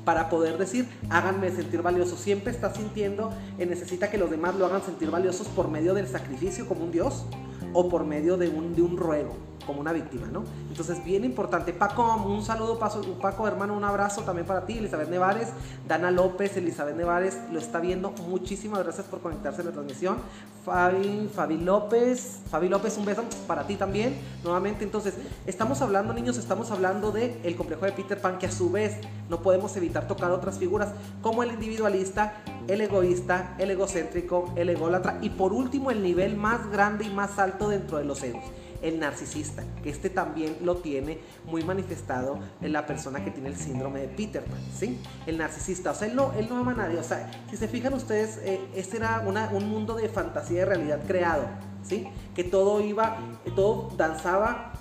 [0.05, 2.17] para poder decir, háganme sentir valioso.
[2.17, 6.09] Siempre está sintiendo que necesita que los demás lo hagan sentir valiosos por medio del
[6.09, 7.27] sacrificio como un Dios
[7.73, 9.35] o por medio de un, de un ruego
[9.71, 10.43] como una víctima, ¿no?
[10.69, 11.73] Entonces, bien importante.
[11.73, 15.51] Paco, un saludo, Paco, hermano, un abrazo también para ti, Elizabeth Nevares,
[15.87, 18.11] Dana López, Elizabeth Nevares, lo está viendo.
[18.29, 20.17] Muchísimas gracias por conectarse a la transmisión.
[20.65, 24.83] Fabi, Fabi López, Fabi López, un beso para ti también, nuevamente.
[24.83, 25.15] Entonces,
[25.47, 28.97] estamos hablando, niños, estamos hablando del el complejo de Peter Pan, que a su vez
[29.29, 30.89] no podemos evitar tocar otras figuras,
[31.23, 36.69] como el individualista, el egoísta, el egocéntrico, el ególatra y por último el nivel más
[36.73, 38.43] grande y más alto dentro de los egos
[38.83, 43.57] el narcisista, que este también lo tiene muy manifestado en la persona que tiene el
[43.57, 44.99] síndrome de Peter Pan, ¿sí?
[45.27, 47.69] El narcisista, o sea, él no, él no ama a nadie, o sea, si se
[47.69, 51.45] fijan ustedes, eh, este era un mundo de fantasía de realidad creado,
[51.83, 52.09] ¿sí?
[52.35, 53.19] Que todo iba,
[53.55, 54.73] todo danzaba,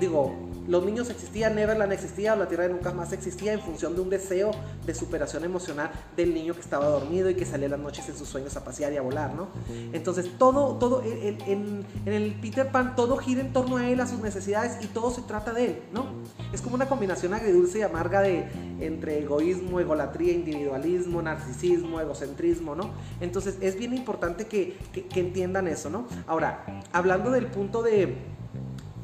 [0.00, 4.00] digo, los niños existían, Neverland existía, la Tierra de Nunca Más existía en función de
[4.00, 4.50] un deseo
[4.86, 8.28] de superación emocional del niño que estaba dormido y que salía las noches en sus
[8.28, 9.48] sueños a pasear y a volar, ¿no?
[9.92, 14.20] Entonces todo, todo, en, el Peter Pan todo gira en torno a él, a sus
[14.20, 16.06] necesidades y todo se trata de él, ¿no?
[16.52, 18.46] Es como una combinación agridulce y amarga de,
[18.80, 22.90] entre egoísmo, egolatría, individualismo, narcisismo, egocentrismo, ¿no?
[23.20, 26.06] Entonces es bien importante que, que entiendan eso, ¿no?
[26.26, 28.33] Ahora, hablando del punto de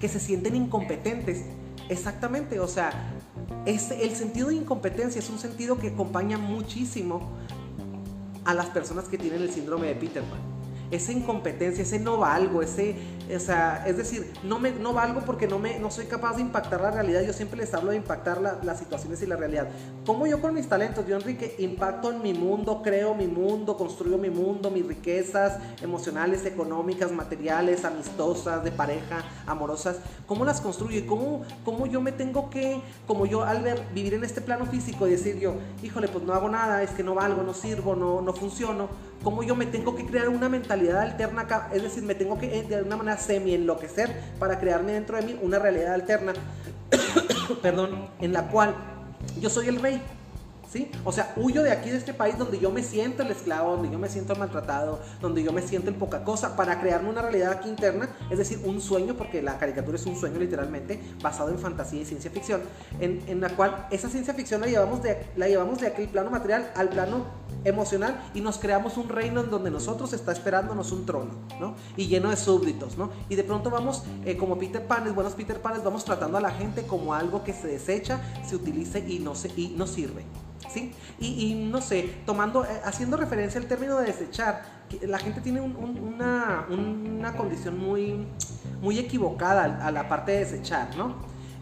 [0.00, 1.44] que se sienten incompetentes.
[1.88, 2.92] Exactamente, o sea,
[3.66, 7.30] es, el sentido de incompetencia es un sentido que acompaña muchísimo
[8.44, 10.59] a las personas que tienen el síndrome de Peter Pan
[10.90, 12.96] esa incompetencia, ese no valgo, ese,
[13.34, 16.42] o sea, es decir, no, me, no valgo porque no, me, no soy capaz de
[16.42, 17.22] impactar la realidad.
[17.22, 19.68] Yo siempre les hablo de impactar las situaciones y la realidad.
[20.04, 24.18] ¿Cómo yo con mis talentos, yo Enrique, impacto en mi mundo, creo mi mundo, construyo
[24.18, 29.98] mi mundo, mis riquezas emocionales, económicas, materiales, amistosas, de pareja, amorosas?
[30.26, 34.14] ¿Cómo las construyo y cómo, cómo yo me tengo que, como yo al ver, vivir
[34.14, 37.14] en este plano físico y decir yo, híjole, pues no hago nada, es que no
[37.14, 38.88] valgo, no sirvo, no, no funciono?
[39.22, 41.68] ¿Cómo yo me tengo que crear una mentalidad alterna acá?
[41.72, 45.22] Es decir, me tengo que eh, de alguna manera semi enloquecer para crearme dentro de
[45.22, 46.32] mí una realidad alterna,
[47.62, 48.74] perdón, en la cual
[49.40, 50.02] yo soy el rey
[50.72, 50.90] ¿sí?
[51.04, 53.90] O sea, huyo de aquí, de este país donde yo me siento el esclavo, donde
[53.90, 57.52] yo me siento maltratado, donde yo me siento el poca cosa, para crearme una realidad
[57.52, 61.58] aquí interna, es decir, un sueño, porque la caricatura es un sueño literalmente, basado en
[61.58, 62.60] fantasía y ciencia ficción,
[63.00, 66.70] en, la cual esa ciencia ficción la llevamos, de, la llevamos de aquel plano material
[66.76, 67.24] al plano
[67.64, 71.74] emocional y nos creamos un reino en donde nosotros está esperándonos un trono, ¿no?
[71.96, 73.10] Y lleno de súbditos, ¿no?
[73.28, 76.50] Y de pronto vamos, eh, como Peter Panes, buenos Peter Panes, vamos tratando a la
[76.50, 80.24] gente como algo que se desecha, se utilice y no, se, y no sirve.
[80.72, 80.92] ¿sí?
[81.18, 84.62] Y, no sé, tomando, eh, haciendo referencia al término de desechar,
[85.02, 86.66] la gente tiene una,
[87.36, 88.26] condición muy,
[88.80, 91.14] muy equivocada a, la parte de desechar, ¿no?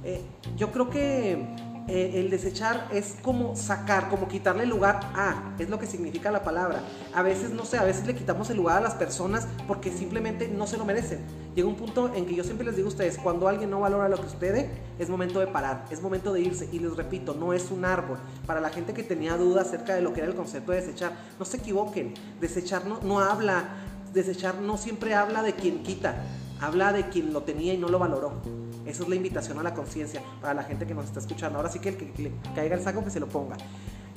[0.04, 0.22] Eh,
[0.56, 1.44] yo creo que
[1.88, 6.42] eh, el desechar es como sacar, como quitarle lugar a, es lo que significa la
[6.42, 6.82] palabra.
[7.14, 10.48] A veces, no sé, a veces le quitamos el lugar a las personas porque simplemente
[10.48, 11.20] no se lo merecen.
[11.54, 14.08] Llega un punto en que yo siempre les digo a ustedes, cuando alguien no valora
[14.08, 16.68] lo que usted es momento de parar, es momento de irse.
[16.70, 18.18] Y les repito, no es un árbol.
[18.46, 21.12] Para la gente que tenía dudas acerca de lo que era el concepto de desechar,
[21.38, 22.12] no se equivoquen.
[22.38, 23.64] Desechar no, no habla,
[24.12, 26.22] desechar no siempre habla de quien quita,
[26.60, 28.67] habla de quien lo tenía y no lo valoró.
[28.88, 31.58] Esa es la invitación a la conciencia para la gente que nos está escuchando.
[31.58, 33.56] Ahora sí que el que le caiga el saco que se lo ponga.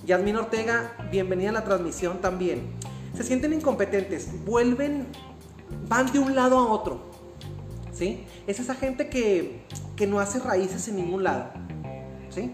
[0.05, 2.71] Yasmín Ortega, bienvenida a la transmisión también.
[3.15, 5.07] Se sienten incompetentes, vuelven,
[5.89, 7.11] van de un lado a otro.
[7.91, 8.25] ¿Sí?
[8.47, 9.65] Es esa gente que,
[9.97, 11.51] que no hace raíces en ningún lado.
[12.29, 12.53] ¿Sí?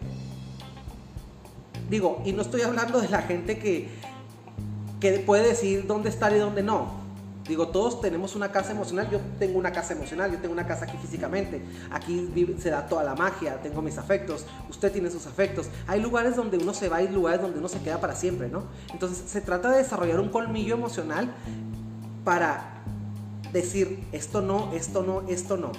[1.89, 3.89] digo, y no estoy hablando de la gente que,
[4.99, 7.06] que puede decir dónde estar y dónde no.
[7.47, 9.09] Digo, todos tenemos una casa emocional.
[9.09, 11.63] Yo tengo una casa emocional, yo tengo una casa aquí físicamente.
[11.91, 12.29] Aquí
[12.59, 15.67] se da toda la magia, tengo mis afectos, usted tiene sus afectos.
[15.87, 18.63] Hay lugares donde uno se va y lugares donde uno se queda para siempre, ¿no?
[18.91, 21.33] Entonces se trata de desarrollar un colmillo emocional
[22.23, 22.83] para
[23.53, 25.71] decir esto no, esto no, esto no.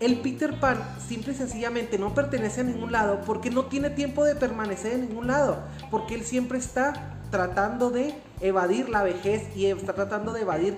[0.00, 0.78] El Peter Pan
[1.08, 5.08] simple y sencillamente no pertenece a ningún lado porque no tiene tiempo de permanecer en
[5.08, 5.58] ningún lado,
[5.90, 10.76] porque él siempre está tratando de evadir la vejez y está tratando de evadir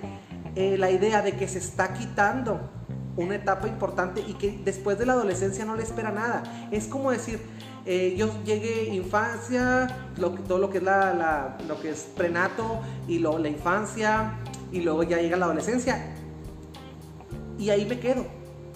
[0.55, 2.59] eh, la idea de que se está quitando
[3.17, 6.43] una etapa importante y que después de la adolescencia no le espera nada.
[6.71, 7.39] Es como decir,
[7.85, 9.87] eh, yo llegué infancia,
[10.47, 14.33] todo lo que es la, lo que es prenato y luego la infancia
[14.71, 16.15] y luego ya llega la adolescencia
[17.61, 18.25] y ahí me quedo,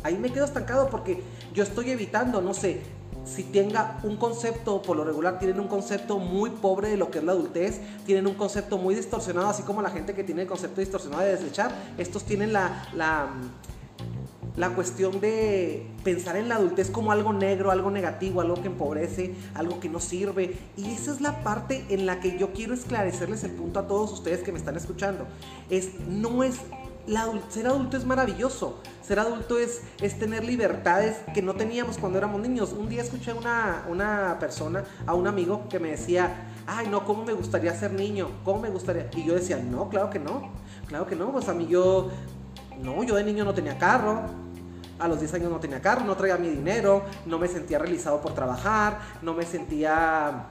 [0.06, 2.82] ahí me quedo estancado porque yo estoy evitando, no sé,
[3.26, 7.18] si tenga un concepto, por lo regular tienen un concepto muy pobre de lo que
[7.18, 10.48] es la adultez, tienen un concepto muy distorsionado, así como la gente que tiene el
[10.48, 13.30] concepto distorsionado de desechar, estos tienen la, la,
[14.56, 19.34] la cuestión de pensar en la adultez como algo negro, algo negativo, algo que empobrece,
[19.56, 20.56] algo que no sirve.
[20.78, 24.12] Y esa es la parte en la que yo quiero esclarecerles el punto a todos
[24.12, 25.26] ustedes que me están escuchando.
[25.72, 26.60] Es, no es
[27.50, 28.82] ser adulto es maravilloso.
[29.02, 32.74] Ser adulto es, es tener libertades que no teníamos cuando éramos niños.
[32.74, 37.06] Un día escuché a una, una persona, a un amigo, que me decía, ay, no,
[37.06, 38.30] ¿cómo me gustaría ser niño?
[38.44, 39.10] ¿Cómo me gustaría?
[39.16, 40.52] Y yo decía, no, claro que no.
[40.88, 41.32] Claro que no.
[41.32, 42.10] Pues a mí yo,
[42.82, 44.22] no, yo de niño no tenía carro.
[44.98, 48.22] A los 10 años no tenía carro, no traía mi dinero, no me sentía realizado
[48.22, 50.48] por trabajar, no me sentía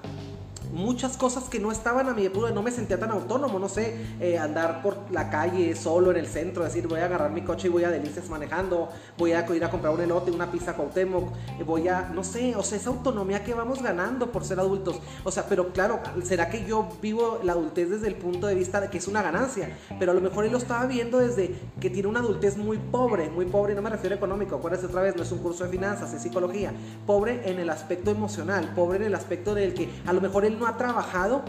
[0.74, 4.38] muchas cosas que no estaban a mi no me sentía tan autónomo, no sé, eh,
[4.38, 7.70] andar por la calle solo en el centro, decir voy a agarrar mi coche y
[7.70, 11.62] voy a Delicias manejando, voy a ir a comprar un elote, una pizza Cuauhtémoc, eh,
[11.64, 15.30] voy a, no sé, o sea, esa autonomía que vamos ganando por ser adultos, o
[15.30, 18.90] sea, pero claro, ¿será que yo vivo la adultez desde el punto de vista de
[18.90, 19.76] que es una ganancia?
[19.98, 23.30] Pero a lo mejor él lo estaba viendo desde que tiene una adultez muy pobre,
[23.30, 25.70] muy pobre, no me refiero a económico, acuérdense otra vez, no es un curso de
[25.70, 26.72] finanzas, es psicología,
[27.06, 30.58] pobre en el aspecto emocional, pobre en el aspecto del que a lo mejor él
[30.58, 31.42] no ha trabajado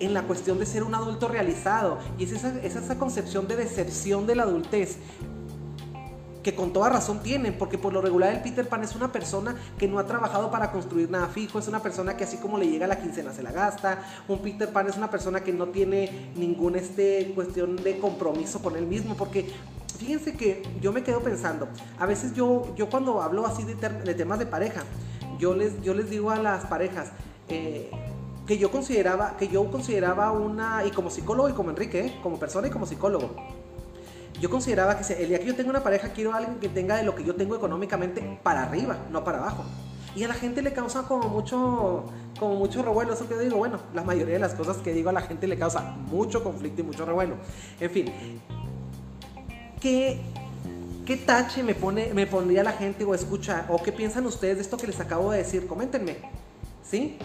[0.00, 1.98] en la cuestión de ser un adulto realizado.
[2.18, 4.98] Y es esa, esa concepción de decepción de la adultez
[6.46, 9.56] que con toda razón tienen, porque por lo regular el Peter Pan es una persona
[9.76, 12.68] que no ha trabajado para construir nada fijo, es una persona que así como le
[12.68, 13.98] llega la quincena se la gasta,
[14.28, 18.76] un Peter Pan es una persona que no tiene ninguna este, cuestión de compromiso con
[18.76, 19.50] él mismo, porque
[19.98, 21.66] fíjense que yo me quedo pensando,
[21.98, 24.84] a veces yo, yo cuando hablo así de, de temas de pareja,
[25.40, 27.10] yo les, yo les digo a las parejas,
[27.48, 27.90] eh,
[28.46, 32.18] que yo consideraba, que yo consideraba una, y como psicólogo y como Enrique, ¿eh?
[32.22, 33.34] como persona y como psicólogo,
[34.40, 36.96] yo consideraba que el día que yo tenga una pareja quiero a alguien que tenga
[36.96, 39.64] de lo que yo tengo económicamente para arriba, no para abajo.
[40.14, 42.04] Y a la gente le causa como mucho,
[42.38, 43.12] como mucho revuelo.
[43.12, 45.46] Eso que yo digo, bueno, la mayoría de las cosas que digo a la gente
[45.46, 47.34] le causa mucho conflicto y mucho revuelo.
[47.80, 48.12] En fin,
[49.80, 50.20] ¿qué,
[51.04, 53.66] qué tache me, pone, me pondría la gente o escucha?
[53.68, 55.66] ¿O qué piensan ustedes de esto que les acabo de decir?
[55.66, 56.16] Coméntenme.
[56.82, 57.18] ¿Sí?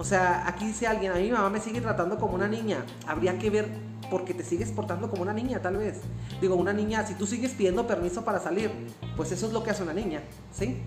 [0.00, 2.86] O sea, aquí dice alguien, a mi mamá me sigue tratando como una niña.
[3.06, 3.68] Habría que ver
[4.10, 6.00] porque te sigues portando como una niña, tal vez.
[6.40, 8.70] Digo, una niña, si tú sigues pidiendo permiso para salir,
[9.14, 10.82] pues eso es lo que hace una niña, ¿sí?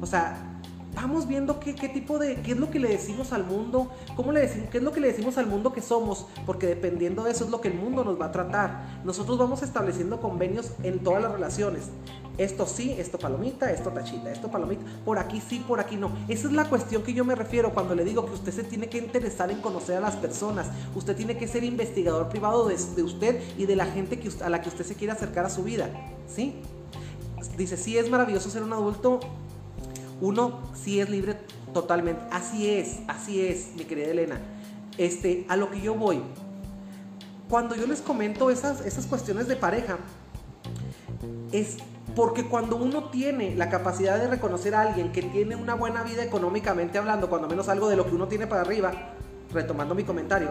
[0.00, 0.51] O sea,
[0.94, 4.40] vamos viendo qué, tipo de, qué es lo que le decimos al mundo, cómo le
[4.40, 7.44] decimos, qué es lo que le decimos al mundo que somos, porque dependiendo de eso
[7.44, 9.00] es lo que el mundo nos va a tratar.
[9.04, 11.90] Nosotros vamos estableciendo convenios en todas las relaciones.
[12.38, 16.10] Esto sí, esto palomita, esto tachita, esto palomita, por aquí sí, por aquí no.
[16.28, 18.88] Esa es la cuestión que yo me refiero cuando le digo que usted se tiene
[18.88, 20.68] que interesar en conocer a las personas.
[20.94, 24.48] Usted tiene que ser investigador privado de, de usted y de la gente que, a
[24.48, 25.90] la que usted se quiere acercar a su vida.
[26.26, 26.54] ¿Sí?
[27.56, 29.20] Dice, sí es maravilloso ser un adulto
[30.22, 31.36] uno sí es libre
[31.74, 32.22] totalmente.
[32.30, 34.40] Así es, así es, mi querida Elena.
[34.96, 36.22] Este, a lo que yo voy.
[37.50, 39.98] Cuando yo les comento esas, esas cuestiones de pareja,
[41.50, 41.76] es
[42.14, 46.22] porque cuando uno tiene la capacidad de reconocer a alguien que tiene una buena vida
[46.22, 48.92] económicamente hablando, cuando menos algo de lo que uno tiene para arriba,
[49.52, 50.50] retomando mi comentario,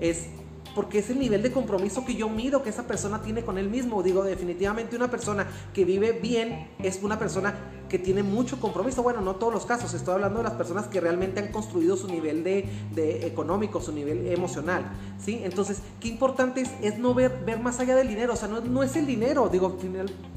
[0.00, 0.26] es
[0.74, 3.68] porque es el nivel de compromiso que yo mido que esa persona tiene con él
[3.68, 4.02] mismo.
[4.02, 7.54] Digo, definitivamente una persona que vive bien es una persona
[7.90, 9.02] que tiene mucho compromiso.
[9.02, 12.06] Bueno, no todos los casos, estoy hablando de las personas que realmente han construido su
[12.06, 14.92] nivel de, económico, su nivel emocional.
[15.22, 15.42] ¿sí?
[15.44, 18.32] Entonces, qué importante es, no ver, ver más allá del dinero.
[18.32, 19.50] O sea, no, no es el dinero.
[19.50, 19.76] Digo,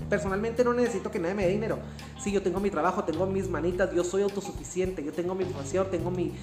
[0.09, 1.77] personalmente no necesito que nadie me dé dinero.
[2.19, 5.87] Sí, yo tengo mi trabajo, tengo mis manitas, yo soy autosuficiente, yo tengo mi profesión,
[5.89, 6.33] tengo mi...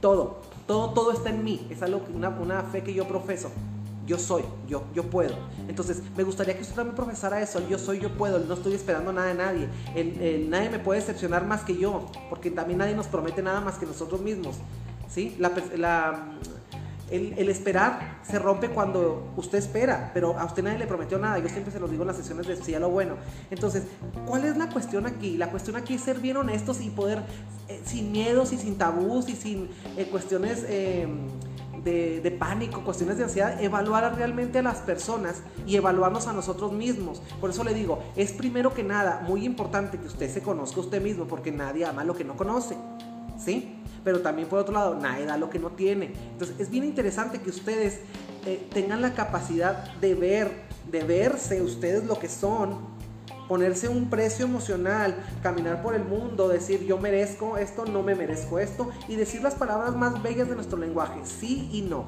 [0.00, 0.40] todo.
[0.66, 1.66] Todo, todo está en mí.
[1.68, 3.50] Es algo, una, una fe que yo profeso.
[4.06, 5.34] Yo soy, yo, yo puedo.
[5.68, 7.66] Entonces, me gustaría que usted también profesara eso.
[7.68, 8.38] yo soy, yo puedo.
[8.38, 10.48] No estoy esperando nada de nadie.
[10.48, 12.06] Nadie me puede decepcionar más que yo.
[12.28, 14.56] Porque también nadie nos promete nada más que nosotros mismos.
[15.08, 15.36] ¿sí?
[15.38, 15.52] La,
[17.10, 21.38] el, esperar se rompe cuando usted espera, pero a usted nadie le prometió nada.
[21.38, 23.16] Yo siempre se lo digo en las sesiones de si lo bueno.
[23.50, 23.84] Entonces,
[24.26, 25.36] ¿cuál es la cuestión aquí?
[25.36, 27.22] La cuestión aquí es ser bien honestos y poder,
[27.68, 30.64] eh, sin miedos y sin tabús y sin eh, cuestiones...
[30.68, 31.08] Eh,
[31.84, 37.20] de, pánico, cuestiones de ansiedad, evaluar realmente a las personas y evaluarnos a nosotros mismos.
[37.40, 41.02] Por eso le digo, es primero que nada muy importante que usted se conozca usted
[41.02, 42.76] mismo, porque nadie ama lo que no conoce.
[43.38, 43.76] ¿Sí?
[44.04, 46.12] Pero también por otro lado, nadie da lo que no tiene.
[46.32, 48.00] Entonces es bien interesante que ustedes
[48.46, 50.50] eh, tengan la capacidad de ver,
[50.90, 52.93] de verse ustedes lo que son
[53.48, 58.58] ponerse un precio emocional, caminar por el mundo, decir yo merezco esto, no me merezco
[58.58, 62.04] esto y decir las palabras más bellas de nuestro lenguaje, sí y no.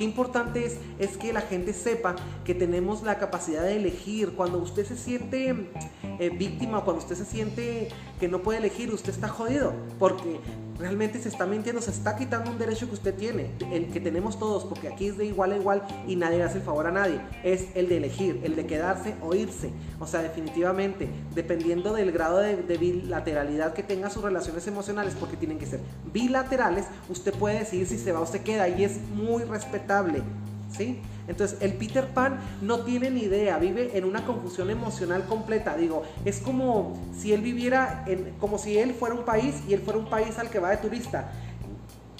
[0.00, 4.34] Qué importante es, es que la gente sepa que tenemos la capacidad de elegir.
[4.34, 5.70] Cuando usted se siente
[6.18, 7.88] eh, víctima, cuando usted se siente
[8.18, 9.74] que no puede elegir, usted está jodido.
[9.98, 10.40] Porque
[10.80, 14.38] realmente se está mintiendo, se está quitando un derecho que usted tiene, el que tenemos
[14.38, 17.20] todos, porque aquí es de igual a igual y nadie hace el favor a nadie.
[17.44, 19.70] Es el de elegir, el de quedarse o irse.
[19.98, 25.58] O sea, definitivamente, dependiendo del grado de, bilateralidad que tenga sus relaciones emocionales, porque tienen
[25.58, 25.80] que ser
[26.12, 30.22] bilaterales, usted puede decidir si se va o se queda y es muy respetable.
[30.70, 31.00] ¿Sí?
[31.30, 35.76] Entonces, el Peter Pan no tiene ni idea, vive en una confusión emocional completa.
[35.76, 38.04] Digo, es como si él viviera,
[38.40, 40.78] como si él fuera un país y él fuera un país al que va de
[40.78, 41.30] turista.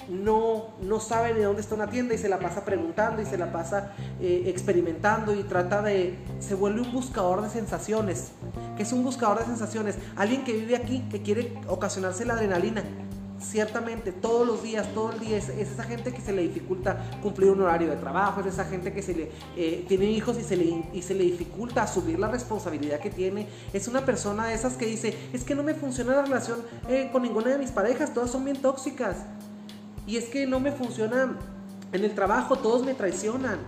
[0.09, 3.37] No, no sabe de dónde está una tienda y se la pasa preguntando y se
[3.37, 6.17] la pasa eh, experimentando y trata de...
[6.39, 8.31] Se vuelve un buscador de sensaciones.
[8.77, 9.97] ¿Qué es un buscador de sensaciones?
[10.17, 12.83] Alguien que vive aquí, que quiere ocasionarse la adrenalina
[13.41, 17.51] ciertamente todos los días, todo el día, es, esa gente que se le dificulta cumplir
[17.51, 20.57] un horario de trabajo, es esa gente que se le eh, tiene hijos y se,
[20.57, 24.75] le, y se le dificulta asumir la responsabilidad que tiene, es una persona de esas
[24.75, 28.13] que dice, es que no me funciona la relación eh, con ninguna de mis parejas,
[28.13, 29.17] todas son bien tóxicas,
[30.07, 31.37] y es que no me funciona
[31.93, 33.59] en el trabajo, todos me traicionan.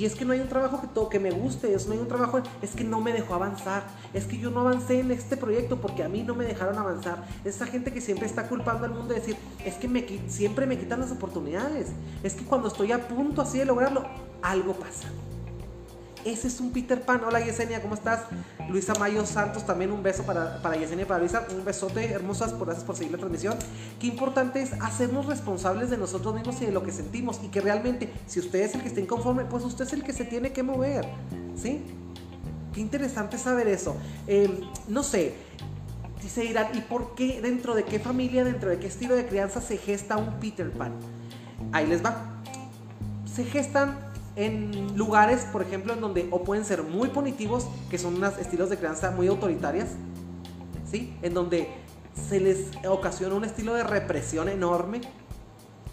[0.00, 2.08] Y es que no hay un trabajo que, que me guste, es, no hay un
[2.08, 3.82] trabajo, es que no me dejó avanzar,
[4.14, 7.22] es que yo no avancé en este proyecto porque a mí no me dejaron avanzar.
[7.44, 10.78] Esa gente que siempre está culpando al mundo de decir, es que me, siempre me
[10.78, 11.88] quitan las oportunidades,
[12.22, 14.06] es que cuando estoy a punto así de lograrlo,
[14.40, 15.08] algo pasa.
[16.24, 17.22] Ese es un Peter Pan.
[17.24, 18.24] Hola Yesenia, ¿cómo estás?
[18.68, 21.46] Luisa Mayo Santos, también un beso para, para Yesenia y para Luisa.
[21.56, 23.56] Un besote, hermosas, por, gracias por seguir la transmisión.
[23.98, 27.40] Qué importante es hacernos responsables de nosotros mismos y de lo que sentimos.
[27.42, 30.12] Y que realmente, si usted es el que está inconforme, pues usted es el que
[30.12, 31.06] se tiene que mover.
[31.56, 31.82] ¿Sí?
[32.74, 33.96] Qué interesante saber eso.
[34.26, 35.34] Em, no sé,
[36.22, 39.62] dice Irán, ¿y por qué, dentro de qué familia, dentro de qué estilo de crianza
[39.62, 40.92] se gesta un Peter Pan?
[41.72, 42.42] Ahí les va.
[43.24, 48.16] Se gestan en lugares, por ejemplo, en donde o pueden ser muy punitivos, que son
[48.16, 49.88] unos estilos de crianza muy autoritarias,
[50.90, 51.16] ¿sí?
[51.22, 51.68] En donde
[52.28, 55.00] se les ocasiona un estilo de represión enorme,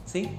[0.06, 0.30] ¿sí?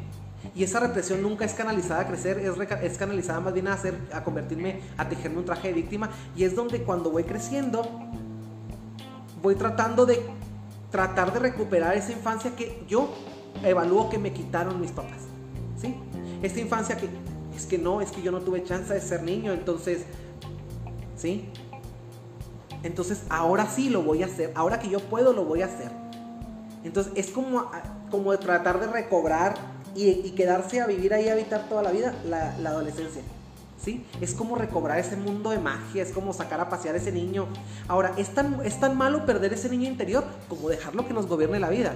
[0.54, 3.98] Y esa represión nunca es canalizada a crecer, es, es canalizada más bien a, hacer,
[4.12, 6.10] a convertirme, a tejerme un traje de víctima.
[6.36, 7.82] Y es donde cuando voy creciendo,
[9.42, 10.22] voy tratando de
[10.90, 13.10] tratar de recuperar esa infancia que yo
[13.64, 15.26] evalúo que me quitaron mis papás.
[15.76, 15.96] ¿Sí?
[16.42, 17.08] Esta infancia que
[17.58, 20.04] es que no, es que yo no tuve chance de ser niño, entonces,
[21.16, 21.48] ¿sí?
[22.84, 25.90] Entonces ahora sí lo voy a hacer, ahora que yo puedo lo voy a hacer.
[26.84, 27.68] Entonces es como,
[28.12, 29.56] como de tratar de recobrar
[29.96, 33.22] y, quedarse a vivir ahí, a habitar toda la vida, la, adolescencia.
[33.82, 34.06] ¿Sí?
[34.20, 37.48] Es como recobrar ese mundo de magia, es como sacar a pasear ese niño.
[37.88, 41.58] Ahora, ¿es tan, es tan malo perder ese niño interior como dejarlo que nos gobierne
[41.58, 41.94] la vida.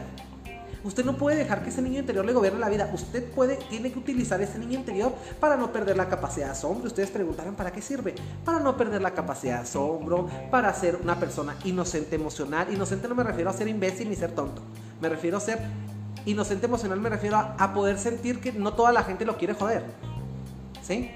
[0.85, 2.91] Usted no puede dejar que ese niño interior le gobierne la vida.
[2.93, 6.87] Usted puede, tiene que utilizar ese niño interior para no perder la capacidad de asombro.
[6.87, 8.15] Ustedes preguntarán, ¿para qué sirve?
[8.45, 12.73] Para no perder la capacidad de asombro, para ser una persona inocente emocional.
[12.73, 14.63] Inocente no me refiero a ser imbécil ni ser tonto.
[15.01, 15.61] Me refiero a ser
[16.25, 19.85] inocente emocional, me refiero a poder sentir que no toda la gente lo quiere joder.
[20.83, 21.11] ¿Sí?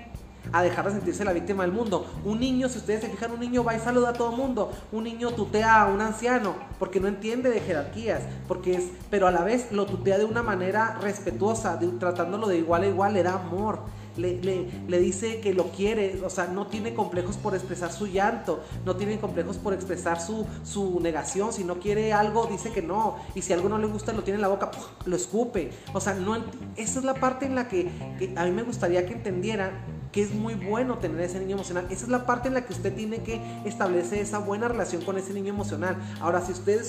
[0.58, 2.06] A dejar de sentirse la víctima del mundo.
[2.24, 4.72] Un niño, si ustedes se fijan, un niño va y saluda a todo mundo.
[4.92, 9.30] Un niño tutea a un anciano porque no entiende de jerarquías, porque es, pero a
[9.30, 13.34] la vez lo tutea de una manera respetuosa, tratándolo de igual a igual, le da
[13.34, 13.80] amor.
[14.16, 14.40] Le,
[14.88, 18.96] le, dice que lo quiere, o sea, no tiene complejos por expresar su llanto, no
[18.96, 23.42] tiene complejos por expresar su, su negación, si no quiere algo, dice que no, y
[23.42, 24.70] si algo no le gusta, lo tiene en la boca,
[25.04, 26.34] lo escupe, o sea, no,
[26.76, 27.90] esa es la parte en la que
[28.36, 29.72] a mí me gustaría que entendieran
[30.16, 31.84] que es muy bueno tener ese niño emocional.
[31.90, 35.18] Esa es la parte en la que usted tiene que establecer esa buena relación con
[35.18, 35.94] ese niño emocional.
[36.22, 36.80] Ahora, si usted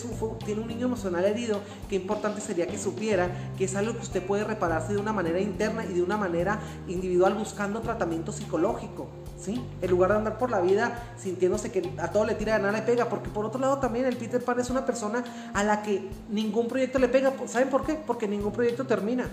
[0.46, 1.60] tiene un niño emocional herido,
[1.90, 5.42] qué importante sería que supiera que es algo que usted puede repararse de una manera
[5.42, 9.08] interna y de una manera individual buscando tratamiento psicológico.
[9.38, 9.62] ¿Sí?
[9.82, 12.82] En lugar de andar por la vida sintiéndose que a todo le tira, nada le
[12.82, 16.08] pega, porque por otro lado también el Peter Pan es una persona a la que
[16.30, 17.34] ningún proyecto le pega.
[17.46, 17.96] ¿Saben por qué?
[17.96, 19.28] Porque ningún proyecto termina.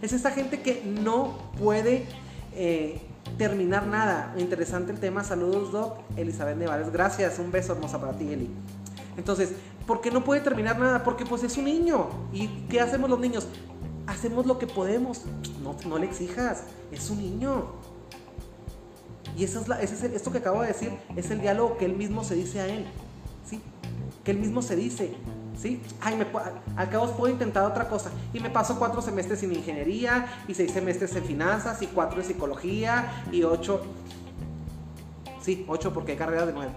[0.00, 2.06] Es esa gente que no puede
[2.56, 3.00] eh,
[3.38, 4.34] terminar nada.
[4.38, 5.22] Interesante el tema.
[5.22, 5.98] Saludos, Doc.
[6.16, 6.90] Elizabeth Nevares.
[6.90, 7.38] Gracias.
[7.38, 8.50] Un beso hermosa para ti, Eli.
[9.16, 9.52] Entonces,
[9.86, 11.04] ¿por qué no puede terminar nada?
[11.04, 12.08] Porque pues es un niño.
[12.32, 13.46] ¿Y qué hacemos los niños?
[14.06, 15.22] Hacemos lo que podemos.
[15.62, 16.64] No, no le exijas.
[16.90, 17.66] Es un niño.
[19.36, 22.24] Y eso es, la, esto que acabo de decir es el diálogo que él mismo
[22.24, 22.86] se dice a él.
[23.48, 23.60] ¿Sí?
[24.24, 25.12] Que él mismo se dice.
[25.60, 25.82] ¿Sí?
[26.00, 26.26] Ay, me,
[26.76, 28.10] al cabo puedo intentar otra cosa.
[28.32, 32.26] Y me paso cuatro semestres en ingeniería, y seis semestres en finanzas, y cuatro en
[32.26, 33.80] psicología, y ocho.
[35.40, 36.72] Sí, ocho porque hay de nueve.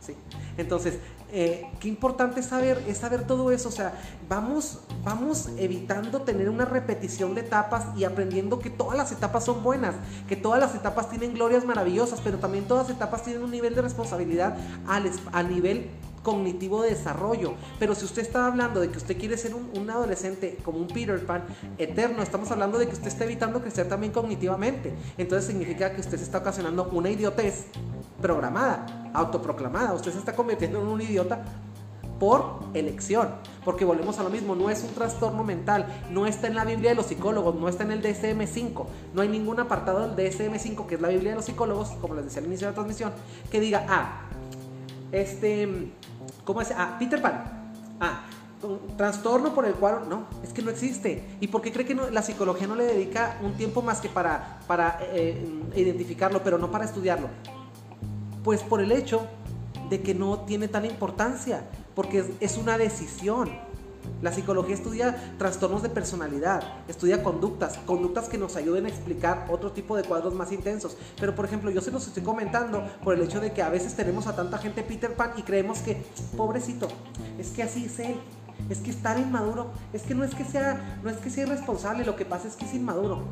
[0.00, 0.14] ¿Sí?
[0.56, 0.98] Entonces,
[1.36, 3.68] eh, qué importante es saber, es saber todo eso.
[3.68, 3.92] O sea,
[4.28, 9.62] vamos, vamos evitando tener una repetición de etapas y aprendiendo que todas las etapas son
[9.62, 9.94] buenas,
[10.28, 13.74] que todas las etapas tienen glorias maravillosas, pero también todas las etapas tienen un nivel
[13.74, 14.56] de responsabilidad
[14.86, 15.90] al, a nivel
[16.24, 17.54] cognitivo de desarrollo.
[17.78, 20.88] Pero si usted está hablando de que usted quiere ser un, un, adolescente como un
[20.88, 21.44] Peter Pan
[21.78, 24.92] eterno, estamos hablando de que usted está evitando crecer también cognitivamente.
[25.16, 27.66] Entonces significa que usted se está ocasionando una idiotez
[28.20, 29.94] programada, autoproclamada.
[29.94, 31.44] Usted se está convirtiendo en un idiota
[32.18, 33.28] por elección.
[33.64, 36.90] Porque volvemos a lo mismo, no es un trastorno mental, no está en la Biblia
[36.90, 40.96] de los psicólogos, no está en el DSM5, no hay ningún apartado del DSM5, que
[40.96, 43.12] es la Biblia de los psicólogos, como les decía al inicio de la transmisión,
[43.50, 44.22] que diga, ah,
[45.12, 45.92] este,
[46.44, 46.70] ¿cómo es?
[46.76, 47.44] Ah, Peter Pan,
[48.00, 48.24] ah,
[48.96, 51.36] trastorno por el cual, no, es que no existe.
[51.40, 54.60] ¿Y por qué cree que la psicología no le dedica un tiempo más que para,
[54.66, 57.28] para eh, identificarlo, pero no para estudiarlo?
[58.42, 59.26] Pues por el hecho
[59.90, 61.64] de que no tiene tal importancia,
[61.94, 63.50] porque es, una decisión.
[64.22, 69.72] La psicología estudia trastornos de personalidad, estudia conductas, conductas que nos ayuden a explicar otro
[69.72, 70.96] tipo de cuadros más intensos.
[71.20, 73.94] Pero por ejemplo, yo se los estoy comentando por el hecho de que a veces
[73.94, 76.04] tenemos a tanta gente Peter Pan y creemos que,
[76.36, 76.88] pobrecito,
[77.38, 78.16] es que así es él,
[78.70, 82.04] es que está inmaduro, es que no es que sea, no es que sea irresponsable,
[82.04, 83.22] lo que pasa es que es inmaduro.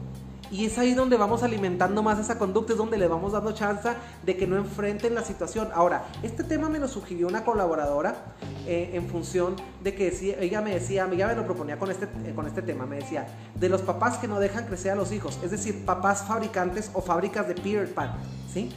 [0.53, 3.89] Y es ahí donde vamos alimentando más esa conducta, es donde le vamos dando chance
[4.23, 5.69] de que no enfrenten la situación.
[5.73, 8.37] Ahora, este tema me lo sugirió una colaboradora
[8.67, 12.35] eh, en función de que ella me decía, ella me lo proponía con este, eh,
[12.37, 15.41] con este tema, me decía, de los papás que no dejan crecer a los hijos,
[15.43, 18.13] es decir, papás fabricantes o fábricas de Peter Pan,
[18.53, 18.71] ¿sí?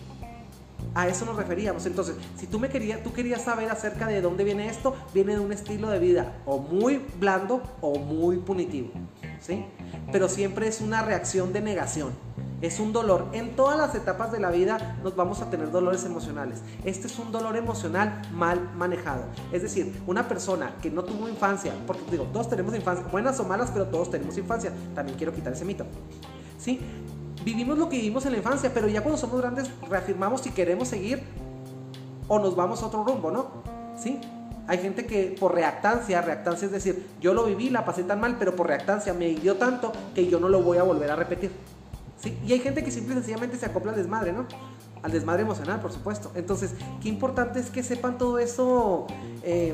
[0.93, 1.85] A eso nos referíamos.
[1.85, 5.39] Entonces, si tú me querías, tú querías saber acerca de dónde viene esto, viene de
[5.39, 8.91] un estilo de vida o muy blando o muy punitivo,
[9.45, 9.65] ¿sí?
[10.11, 12.11] pero siempre es una reacción de negación.
[12.61, 13.27] Es un dolor.
[13.33, 16.61] En todas las etapas de la vida nos vamos a tener dolores emocionales.
[16.83, 19.25] Este es un dolor emocional mal manejado.
[19.51, 23.43] Es decir, una persona que no tuvo infancia, porque digo, todos tenemos infancia, buenas o
[23.43, 24.71] malas, pero todos tenemos infancia.
[24.95, 25.85] También quiero quitar ese mito.
[26.57, 26.79] ¿Sí?
[27.43, 30.87] Vivimos lo que vivimos en la infancia, pero ya cuando somos grandes reafirmamos si queremos
[30.87, 31.23] seguir
[32.27, 33.47] o nos vamos a otro rumbo, ¿no?
[33.95, 34.19] ¿Sí?
[34.67, 38.37] Hay gente que por reactancia, reactancia es decir, yo lo viví, la pasé tan mal,
[38.39, 41.51] pero por reactancia me hirió tanto que yo no lo voy a volver a repetir.
[42.19, 42.37] ¿Sí?
[42.45, 44.45] Y hay gente que simple y sencillamente se acopla al desmadre, ¿no?
[45.03, 46.31] Al desmadre emocional, por supuesto.
[46.33, 49.05] Entonces, qué importante es que sepan todo eso,
[49.43, 49.73] eh,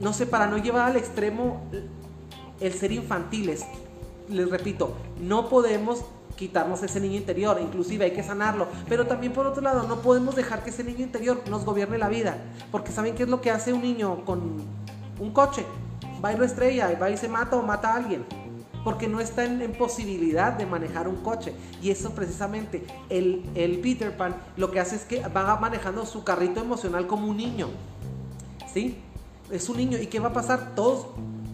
[0.00, 1.62] no sé, para no llevar al extremo
[2.58, 3.64] el ser infantiles.
[4.28, 6.04] Les repito, no podemos
[6.40, 10.34] quitarnos ese niño interior, inclusive hay que sanarlo, pero también por otro lado no podemos
[10.34, 12.38] dejar que ese niño interior nos gobierne la vida,
[12.72, 14.40] porque ¿saben qué es lo que hace un niño con
[15.20, 15.66] un coche?
[16.24, 18.24] Va y lo estrella, va y se mata o mata a alguien,
[18.84, 21.52] porque no está en, posibilidad de manejar un coche.
[21.82, 26.24] Y eso precisamente, el, el Peter Pan lo que hace es que va manejando su
[26.24, 27.68] carrito emocional como un niño,
[28.72, 28.96] ¿sí?
[29.50, 30.74] Es un niño, ¿y qué va a pasar?
[30.74, 31.08] Todos,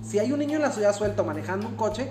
[0.08, 2.08] si hay un niño en la ciudad suelto manejando un coche,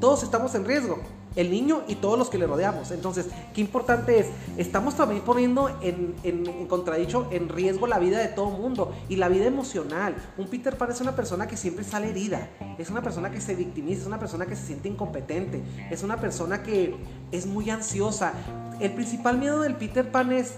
[0.00, 0.98] todos estamos en riesgo
[1.36, 2.90] el niño y todos los que le rodeamos.
[2.90, 4.26] Entonces, qué importante es,
[4.56, 9.28] estamos también poniendo en, en, contradicho, en riesgo la vida de todo mundo y la
[9.28, 10.14] vida emocional.
[10.36, 13.54] Un Peter Pan es una persona que siempre sale herida, es una persona que se
[13.54, 16.96] victimiza, es una persona que se siente incompetente, es una persona que
[17.30, 18.32] es muy ansiosa.
[18.80, 20.54] El principal miedo del Peter Pan es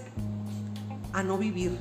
[1.13, 1.77] a no vivir.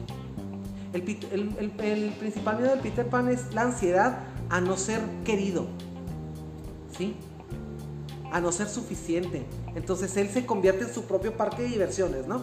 [0.93, 4.19] El, el principal miedo del Peter Pan es la ansiedad
[4.51, 5.67] a no ser querido.
[6.97, 7.17] ¿Sí?
[8.33, 9.45] A no ser suficiente.
[9.75, 12.43] Entonces él se convierte en su propio parque de diversiones, ¿no?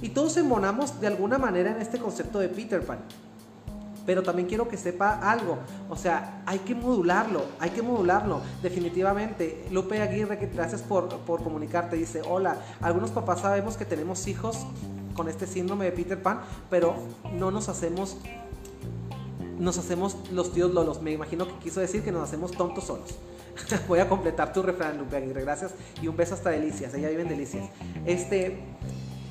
[0.00, 3.00] Y todos embonamos de alguna manera en este concepto de Peter Pan.
[4.06, 5.58] Pero también quiero que sepa algo,
[5.88, 9.64] o sea, hay que modularlo, hay que modularlo, definitivamente.
[9.70, 14.66] Lupe Aguirre, gracias por, por comunicarte, dice, hola, algunos papás sabemos que tenemos hijos
[15.14, 16.96] con este síndrome de Peter Pan, pero
[17.32, 18.18] no nos hacemos,
[19.58, 21.00] nos hacemos los tíos lolos.
[21.00, 23.16] Me imagino que quiso decir que nos hacemos tontos solos.
[23.88, 25.42] Voy a completar tu refrán, Lupe Aguirre.
[25.42, 25.74] Gracias.
[26.02, 26.94] Y un beso hasta Delicias.
[26.94, 27.64] Ella vive en Delicias.
[28.04, 28.60] Este.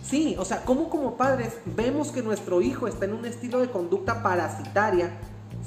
[0.03, 3.69] Sí, o sea, como como padres vemos que nuestro hijo está en un estilo de
[3.69, 5.11] conducta parasitaria,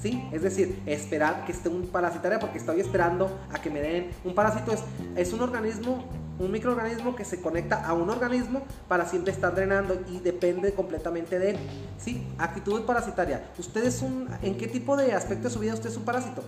[0.01, 0.29] ¿sí?
[0.31, 4.11] Es decir, esperar que esté un parasitaria porque estoy esperando a que me den.
[4.25, 4.81] Un parásito es,
[5.17, 6.05] es un organismo,
[6.39, 11.39] un microorganismo que se conecta a un organismo para siempre estar drenando y depende completamente
[11.39, 11.57] de él,
[11.97, 12.27] ¿sí?
[12.37, 13.51] Actitud parasitaria.
[13.59, 16.43] ¿Usted es un, en qué tipo de aspecto de su vida usted es un parásito?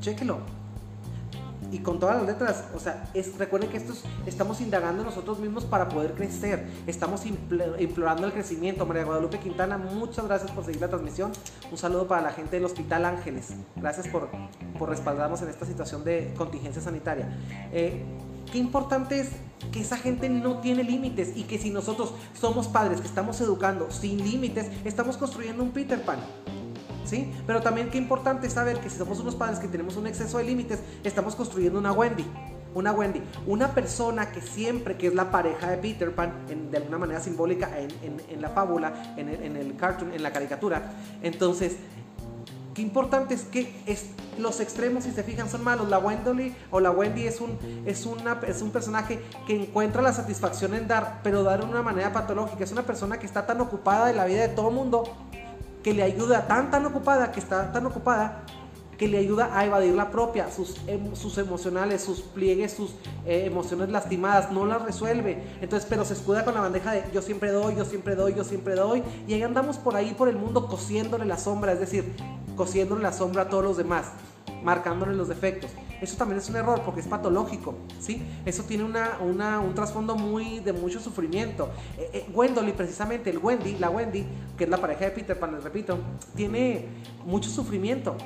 [0.00, 0.38] Chéquelo
[1.70, 2.64] y con todas las letras.
[2.74, 6.66] O sea, es, recuerden que estos, estamos indagando nosotros mismos para poder crecer.
[6.86, 8.86] Estamos implorando el crecimiento.
[8.86, 11.32] María Guadalupe Quintana, muchas gracias por seguir la transmisión.
[11.70, 13.50] Un saludo para la gente del Hospital Ángeles.
[13.76, 14.28] Gracias por,
[14.78, 17.28] por respaldarnos en esta situación de contingencia sanitaria.
[17.72, 18.02] Eh,
[18.50, 19.30] qué importante es
[19.72, 23.90] que esa gente no tiene límites y que si nosotros somos padres que estamos educando
[23.90, 26.18] sin límites, estamos construyendo un Peter Pan.
[27.46, 30.44] Pero también qué importante saber que si somos unos padres que tenemos un exceso de
[30.44, 32.24] límites, estamos construyendo una Wendy.
[32.74, 36.32] Una Wendy, una persona que siempre, que es la pareja de Peter Pan,
[36.70, 40.92] de alguna manera simbólica en, la fábula, en el, cartoon, en la caricatura.
[41.22, 41.76] Entonces,
[42.74, 45.88] qué importante es que es, los extremos, si se fijan, son malos.
[45.88, 50.12] La Wendy o la Wendy es un, es, una, es un personaje que encuentra la
[50.12, 52.62] satisfacción en dar, pero dar de una manera patológica.
[52.62, 55.04] Es una persona que está tan ocupada de la vida de todo mundo
[55.82, 58.44] que le ayuda, tan tan ocupada, que está tan ocupada,
[58.98, 62.90] que le ayuda a evadir la propia, sus, em, sus emocionales, sus pliegues, sus
[63.24, 65.40] eh, emociones lastimadas, no las resuelve.
[65.60, 68.42] Entonces, pero se escuda con la bandeja de yo siempre doy, yo siempre doy, yo
[68.42, 69.04] siempre doy.
[69.28, 72.12] Y ahí andamos por ahí, por el mundo, cosiéndole la sombra, es decir,
[72.56, 74.06] cosiéndole la sombra a todos los demás,
[74.62, 75.70] marcándole los defectos.
[76.00, 78.22] Eso también es un error porque es patológico, ¿sí?
[78.44, 81.70] Eso tiene una, un trasfondo muy de mucho sufrimiento.
[81.96, 84.24] Eh, eh precisamente, el Wendy, la Wendy,
[84.56, 85.98] que es la pareja de Peter Pan, les repito,
[86.34, 86.86] tiene
[87.26, 88.16] mucho sufrimiento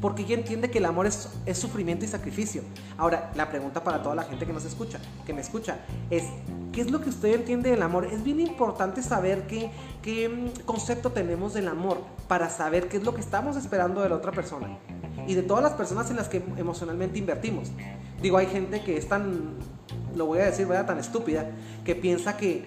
[0.00, 2.62] porque ella entiende que el amor es, es, sufrimiento y sacrificio.
[2.98, 5.78] Ahora, la pregunta para toda la gente que nos escucha, que me escucha,
[6.10, 6.24] es,
[6.72, 8.06] ¿qué es lo que usted entiende del amor?
[8.06, 9.70] Es bien importante saber qué,
[10.02, 14.08] qué mm, concepto tenemos del amor para saber qué es lo que estamos esperando de
[14.08, 14.78] la otra persona
[15.26, 17.70] y de todas las personas en las que emocionalmente invertimos.
[18.20, 19.54] Digo, hay gente que es tan,
[20.16, 20.86] lo voy a decir, ¿verdad?
[20.86, 21.50] tan estúpida,
[21.84, 22.66] que piensa que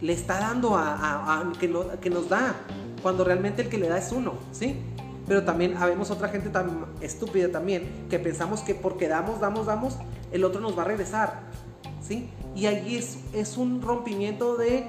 [0.00, 2.54] le está dando a, que, que nos da,
[3.02, 4.76] cuando realmente el que le da es uno, ¿sí?
[5.26, 9.96] Pero también habemos otra gente tan estúpida también, que pensamos que porque damos, damos, damos,
[10.32, 11.40] el otro nos va a regresar,
[12.00, 12.30] ¿sí?
[12.54, 14.86] Y allí es, es un rompimiento de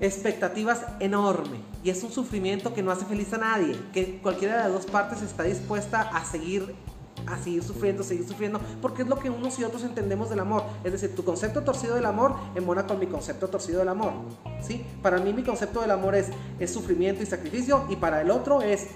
[0.00, 4.64] expectativas enorme y es un sufrimiento que no hace feliz a nadie, que cualquiera de
[4.64, 6.74] las dos partes está dispuesta a seguir
[7.26, 10.62] a seguir sufriendo, seguir sufriendo, porque es lo que unos y otros entendemos del amor.
[10.84, 14.12] Es decir, tu concepto torcido del amor embona con mi concepto torcido del amor.
[14.62, 14.84] ¿sí?
[15.02, 16.28] Para mí mi concepto del amor es,
[16.60, 18.88] es sufrimiento y sacrificio y para el otro es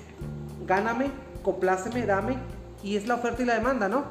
[0.67, 1.11] gáname,
[1.43, 2.37] compláceme, dame
[2.83, 4.05] y es la oferta y la demanda, ¿no?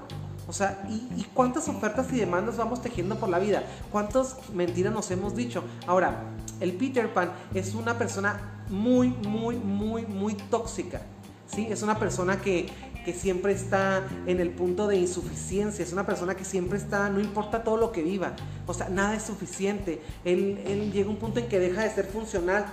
[0.48, 3.64] O sea, ¿y, cuántas ofertas y demandas vamos tejiendo por la vida?
[3.92, 5.64] ¿Cuántas mentiras nos hemos dicho?
[5.86, 6.24] Ahora,
[6.60, 11.02] el Peter Pan es una persona muy, muy, muy, muy tóxica.
[11.46, 11.68] ¿sí?
[11.70, 12.68] Es una persona que,
[13.06, 17.20] que siempre está en el punto de insuficiencia, es una persona que siempre está, no
[17.20, 18.34] importa todo lo que viva,
[18.66, 20.02] o sea, nada es suficiente.
[20.26, 22.66] Él, él llega a un punto en que deja de ser funcional,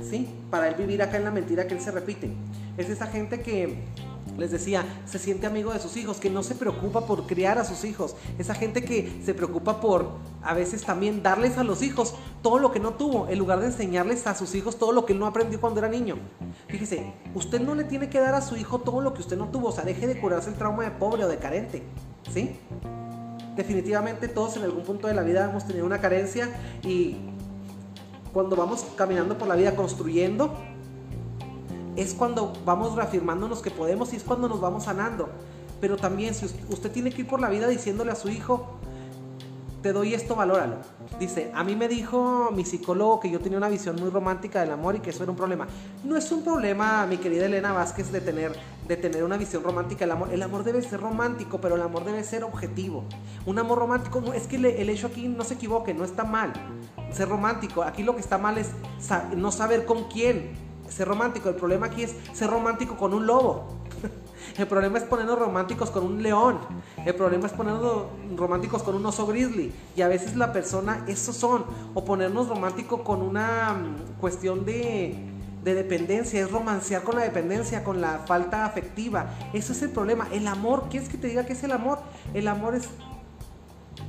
[0.00, 0.28] ¿sí?
[0.48, 2.30] Para él vivir acá en la mentira que él se repite.
[2.76, 3.84] Es esa gente que
[4.36, 7.64] les decía, se siente amigo de sus hijos, que no se preocupa por criar a
[7.64, 8.16] sus hijos.
[8.38, 10.08] Esa gente que se preocupa por
[10.42, 13.66] a veces también darles a los hijos todo lo que no tuvo, en lugar de
[13.66, 16.16] enseñarles a sus hijos todo lo que él no aprendió cuando era niño.
[16.68, 19.48] Fíjese, usted no le tiene que dar a su hijo todo lo que usted no
[19.48, 21.82] tuvo, o sea, deje de curarse el trauma de pobre o de carente,
[22.32, 22.58] ¿sí?
[23.54, 26.48] Definitivamente todos en algún punto de la vida hemos tenido una carencia
[26.82, 27.18] y
[28.32, 30.52] cuando vamos caminando por la vida construyendo,
[31.96, 35.28] es cuando vamos reafirmándonos que podemos y es cuando nos vamos sanando.
[35.80, 38.78] Pero también si usted tiene que ir por la vida diciéndole a su hijo,
[39.82, 40.76] te doy esto, valóralo.
[41.20, 44.70] Dice, a mí me dijo mi psicólogo que yo tenía una visión muy romántica del
[44.70, 45.66] amor y que eso era un problema.
[46.02, 48.56] No es un problema, mi querida Elena Vázquez, de tener,
[48.88, 50.32] de tener una visión romántica del amor.
[50.32, 53.04] El amor debe ser romántico, pero el amor debe ser objetivo.
[53.44, 56.54] Un amor romántico, es que el hecho aquí no se equivoque, no está mal
[57.12, 57.82] ser romántico.
[57.82, 58.70] Aquí lo que está mal es
[59.36, 60.63] no saber con quién
[60.94, 61.48] ser romántico.
[61.48, 63.66] El problema aquí es ser romántico con un lobo.
[64.58, 66.58] El problema es ponernos románticos con un león.
[67.04, 68.04] El problema es ponernos
[68.36, 69.72] románticos con un oso grizzly.
[69.96, 71.64] Y a veces la persona, esos son.
[71.94, 75.16] O ponernos romántico con una mm, cuestión de,
[75.64, 76.40] de dependencia.
[76.40, 79.30] Es romancear con la dependencia, con la falta afectiva.
[79.52, 80.28] Eso es el problema.
[80.30, 81.98] El amor, ¿quieres que te diga qué es el amor?
[82.32, 82.88] El amor es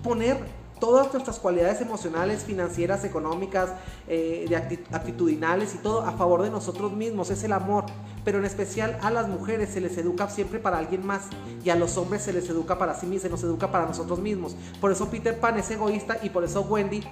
[0.04, 0.38] poner
[0.86, 3.72] todas nuestras cualidades emocionales, financieras, económicas,
[4.08, 7.86] eh, de actitudinales y todo a favor de nosotros mismos, es el amor.
[8.24, 11.24] Pero en especial a las mujeres se les educa siempre para alguien más
[11.64, 14.20] y a los hombres se les educa para sí mismos, se nos educa para nosotros
[14.20, 14.56] mismos.
[14.80, 17.04] Por eso Peter Pan es egoísta y por eso Wendy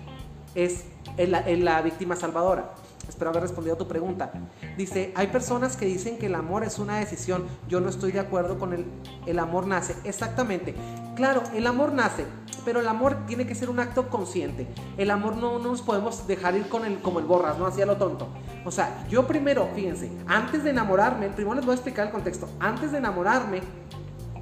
[0.54, 0.84] es
[1.18, 2.76] la, la víctima salvadora.
[3.08, 4.32] Espero haber respondido a tu pregunta.
[4.78, 7.44] Dice, hay personas que dicen que el amor es una decisión.
[7.68, 8.86] Yo no estoy de acuerdo con el,
[9.26, 9.96] el amor nace.
[10.04, 10.74] Exactamente.
[11.16, 12.26] Claro, el amor nace,
[12.66, 14.68] pero el amor tiene que ser un acto consciente.
[14.98, 17.98] El amor no, nos podemos dejar ir con el, como el borras, no hacía lo
[17.98, 18.30] tonto.
[18.66, 22.50] O sea, yo primero, fíjense, antes de enamorarme, primero les voy a explicar el contexto.
[22.60, 23.62] Antes de enamorarme,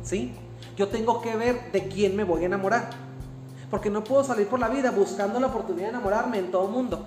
[0.03, 0.33] ¿sí?
[0.77, 2.89] Yo tengo que ver de quién me voy a enamorar.
[3.69, 6.71] Porque no puedo salir por la vida buscando la oportunidad de enamorarme en todo el
[6.71, 7.05] mundo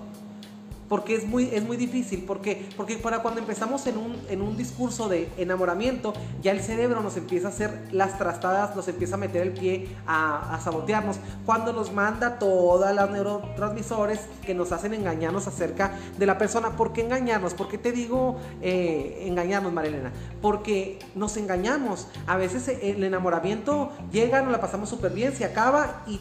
[0.89, 4.57] porque es muy, es muy difícil, porque, porque para cuando empezamos en un, en un
[4.57, 9.17] discurso de enamoramiento, ya el cerebro nos empieza a hacer las trastadas, nos empieza a
[9.17, 14.93] meter el pie a, a sabotearnos, cuando nos manda todas las neurotransmisores que nos hacen
[14.93, 16.75] engañarnos acerca de la persona.
[16.75, 17.53] ¿Por qué engañarnos?
[17.53, 20.11] ¿Por qué te digo eh, engañarnos, Marilena?
[20.41, 22.07] Porque nos engañamos.
[22.27, 26.19] A veces el enamoramiento llega, nos la pasamos súper bien, se acaba y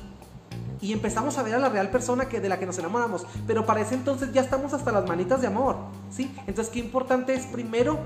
[0.85, 3.27] y empezamos a ver a la real persona que, de la que nos enamoramos.
[3.47, 5.77] Pero para ese entonces ya estamos hasta las manitas de amor,
[6.11, 6.31] ¿sí?
[6.47, 8.01] Entonces, qué importante es primero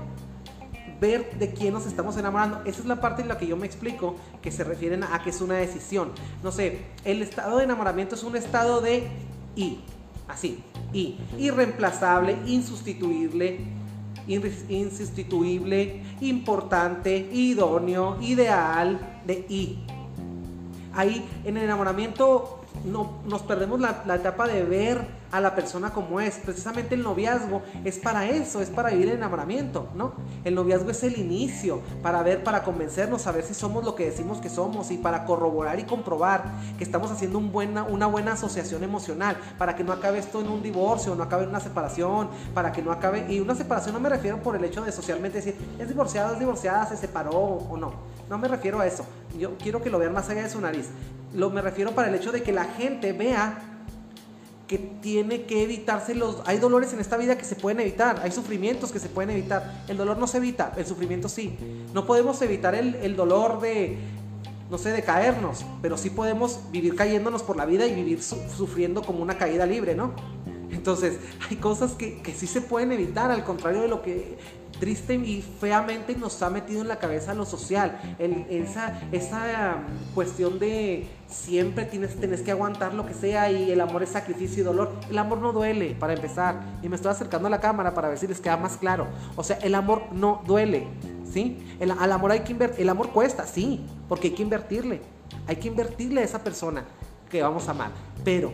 [1.01, 2.61] ver de quién nos estamos enamorando.
[2.63, 5.31] Esa es la parte en la que yo me explico que se refieren a, que
[5.31, 6.11] es una decisión.
[6.41, 9.09] No sé, el estado de enamoramiento es un estado de
[9.57, 9.79] y,
[10.29, 10.63] así,
[10.93, 13.59] y, irreemplazable, insustituible,
[14.25, 19.79] insustituible, importante, idóneo, ideal, de y.
[20.93, 26.19] Ahí en el enamoramiento no, nos perdemos la, etapa de ver a la persona como
[26.19, 26.35] es.
[26.37, 30.13] Precisamente el noviazgo es para eso, es para vivir el enamoramiento, ¿no?
[30.43, 34.05] El noviazgo es el inicio, para ver, para convencernos, a ver si somos lo que
[34.05, 36.43] decimos que somos y para corroborar y comprobar
[36.77, 41.15] que estamos haciendo una buena asociación emocional, para que no acabe esto en un divorcio,
[41.15, 44.41] no acabe en una separación, para que no acabe, y una separación no me refiero
[44.41, 47.93] por el hecho de socialmente decir, es divorciado, es divorciada, se separó o no,
[48.29, 49.05] no me refiero a eso,
[49.37, 50.87] yo quiero que lo vean más allá de su nariz,
[51.33, 53.69] lo me refiero para el hecho de que la gente vea
[54.69, 56.43] que tiene que evitarse los...
[56.45, 59.83] Hay dolores en esta vida que se pueden evitar, hay sufrimientos que se pueden evitar.
[59.87, 61.57] El dolor no se evita, el sufrimiento sí.
[61.91, 63.97] No podemos evitar el, dolor de,
[64.69, 69.01] no sé, de caernos, pero sí podemos vivir cayéndonos por la vida y vivir sufriendo
[69.01, 70.11] como una caída libre, ¿no?
[70.79, 71.19] Entonces,
[71.49, 74.37] hay cosas que, sí se pueden evitar, al contrario de lo que
[74.79, 77.99] triste y feamente nos ha metido en la cabeza lo social.
[78.49, 83.81] esa, esa um, cuestión de siempre tienes, tienes que aguantar lo que sea y el
[83.81, 84.93] amor es sacrificio y dolor.
[85.09, 86.61] El amor no duele, para empezar.
[86.81, 89.05] Y me estoy acercando a la cámara para ver si queda más claro.
[89.35, 90.87] O sea, el amor no duele.
[91.29, 91.57] ¿Sí?
[91.81, 92.79] El, al amor hay que invertir.
[92.83, 95.01] El amor cuesta, sí, porque hay que invertirle.
[95.45, 96.85] Hay que invertirle a esa persona
[97.29, 97.91] que vamos a amar.
[98.23, 98.53] Pero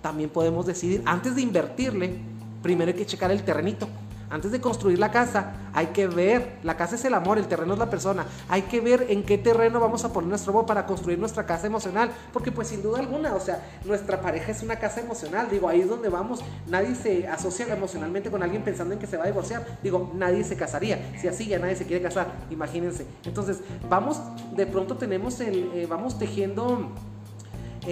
[0.00, 2.18] también podemos decidir, antes de invertirle,
[2.62, 3.88] primero hay que checar el terrenito.
[4.30, 7.72] Antes de construir la casa, hay que ver, la casa es el amor, el terreno
[7.72, 10.86] es la persona, hay que ver en qué terreno vamos a poner nuestro amor para
[10.86, 14.76] construir nuestra casa emocional, porque pues sin duda alguna, o sea, nuestra pareja es una
[14.76, 19.00] casa emocional, digo, ahí es donde vamos, nadie se asocia emocionalmente con alguien pensando en
[19.00, 22.00] que se va a divorciar, digo, nadie se casaría, si así ya nadie se quiere
[22.00, 23.06] casar, imagínense.
[23.24, 24.20] Entonces, vamos,
[24.54, 26.92] de pronto tenemos el, eh, vamos tejiendo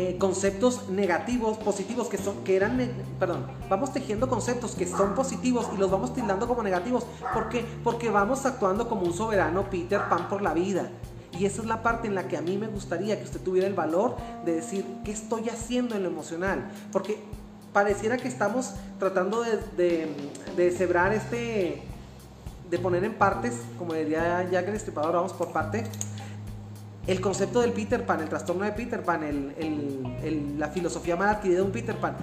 [0.00, 2.78] eh, conceptos negativos, positivos, que son, que eran,
[3.18, 7.04] perdón, vamos tejiendo conceptos que son positivos y los vamos tildando como negativos.
[7.34, 7.64] ¿Por qué?
[7.82, 10.88] Porque vamos actuando como un soberano Peter Pan por la vida.
[11.36, 13.66] Y esa es la parte en la que a mí me gustaría que usted tuviera
[13.66, 16.70] el valor de decir, ¿qué estoy haciendo en lo emocional?
[16.92, 17.18] Porque
[17.72, 20.14] pareciera que estamos tratando de, de,
[20.56, 21.82] de cebrar este,
[22.70, 25.82] de poner en partes, como diría Jack el Estripador, vamos por parte,
[27.08, 29.54] el concepto del Peter Pan, el trastorno de Peter Pan,
[30.58, 32.16] la filosofía mal adquirida de un Peter Pan.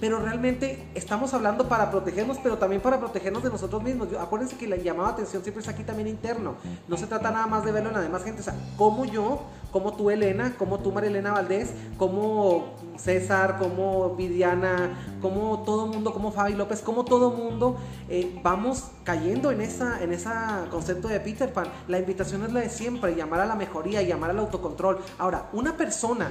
[0.00, 4.08] Pero realmente estamos hablando para protegernos, pero también para protegernos de nosotros mismos.
[4.18, 6.56] acuérdense que la llamada atención siempre es aquí también interno.
[6.88, 8.40] No se trata nada más de verlo en la demás gente.
[8.40, 15.16] O sea, como yo, como tú Elena, como tú Marilena Valdés, como César, como Vidiana,
[15.20, 17.76] como todo mundo, como Fabi López, como todo mundo,
[18.08, 21.66] eh, vamos cayendo en ese en esa concepto de Peter Pan.
[21.88, 24.98] La invitación es la de siempre, llamar a la mejoría, llamar al autocontrol.
[25.18, 26.30] Ahora, una persona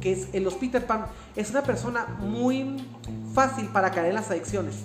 [0.00, 2.84] que es en los Peter Pan es una persona muy
[3.34, 4.76] fácil para caer en las adicciones,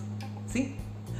[0.51, 0.76] ¿sí?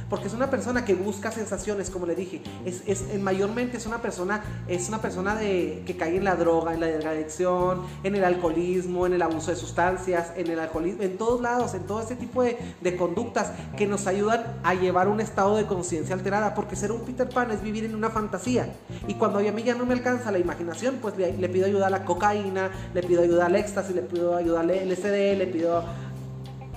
[0.08, 2.42] Porque es una persona que busca sensaciones, como le dije.
[2.64, 6.74] Es, es, mayormente es una persona, es una persona de, que cae en la droga,
[6.74, 11.18] en la adicción, en el alcoholismo, en el abuso de sustancias, en el alcoholismo, en
[11.18, 15.20] todos lados, en todo ese tipo de, de conductas que nos ayudan a llevar un
[15.20, 18.74] estado de conciencia alterada, porque ser un Peter Pan es vivir en una fantasía.
[19.08, 21.88] Y cuando a mí ya no me alcanza la imaginación, pues le, le pido ayuda
[21.88, 25.84] a la cocaína, le pido ayuda al éxtasis, le pido ayuda al LSD, le pido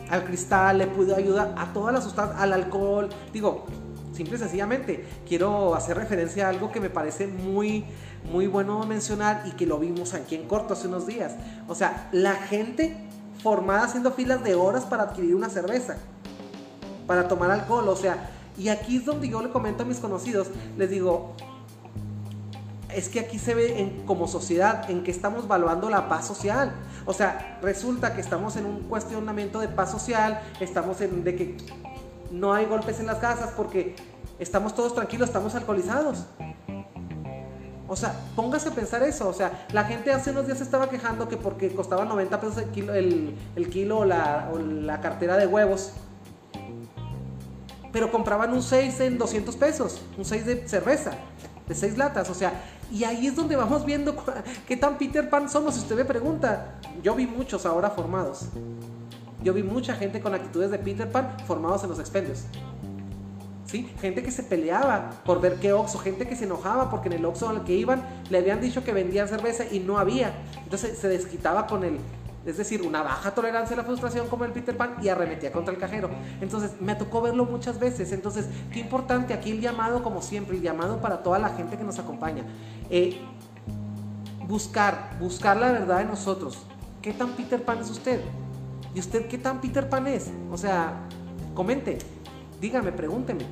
[0.10, 3.10] al cristal, le pudo ayudar a todas las sustancias, al alcohol.
[3.32, 3.66] Digo,
[4.14, 7.86] simple y sencillamente, quiero hacer referencia a algo que me parece muy,
[8.32, 11.36] muy bueno mencionar y que lo vimos aquí en corto hace unos días.
[11.68, 12.98] O sea, la gente
[13.42, 15.98] formada haciendo filas de horas para adquirir una cerveza.
[17.08, 20.50] para tomar alcohol, o sea, y aquí es donde yo le comento a mis conocidos,
[20.78, 21.34] les digo,
[22.94, 26.74] es que aquí se ve como sociedad en que estamos valuando la paz social.
[27.06, 31.58] O sea, resulta que estamos en un cuestionamiento de paz social, estamos en de que
[32.32, 33.96] no hay golpes en las casas porque
[34.40, 36.26] estamos todos tranquilos, estamos alcoholizados.
[37.88, 39.28] O sea, póngase a pensar eso.
[39.28, 42.70] O sea, la gente hace unos días estaba quejando que porque costaba 90 pesos el
[42.70, 45.94] kilo, el, kilo o, la, o la cartera de huevos,
[47.92, 51.14] pero compraban un 6 en 200 pesos, un 6 de cerveza,
[51.70, 52.30] de 6 latas.
[52.30, 52.62] O sea,
[52.92, 54.16] y ahí es donde vamos viendo
[54.68, 55.76] qué tan Peter Pan somos.
[55.76, 58.48] Si usted me pregunta, yo vi muchos ahora formados.
[59.42, 62.44] Yo vi mucha gente con actitudes de Peter Pan formados en los expendios.
[63.66, 63.88] ¿Sí?
[64.02, 67.26] Gente que se peleaba por ver qué Oxxo, gente que se enojaba porque en el
[67.26, 70.34] Oxxo al que iban le habían dicho que vendían cerveza y no había.
[70.64, 72.00] Entonces se desquitaba con el,
[72.46, 75.74] es decir, una baja tolerancia a la frustración como el Peter Pan y arremetía contra
[75.74, 76.10] el cajero.
[76.42, 78.12] Entonces me tocó verlo muchas veces.
[78.12, 81.84] Entonces, qué importante aquí el llamado, como siempre, el llamado para toda la gente que
[81.84, 82.44] nos acompaña.
[82.90, 83.20] Eh,
[84.48, 86.58] buscar, buscar la verdad de nosotros.
[87.02, 88.22] ¿Qué tan Peter Pan es usted?
[88.96, 90.32] ¿Y usted qué tan Peter Pan es?
[90.52, 91.08] O sea,
[91.54, 92.00] comente,
[92.60, 93.46] dígame, pregúnteme.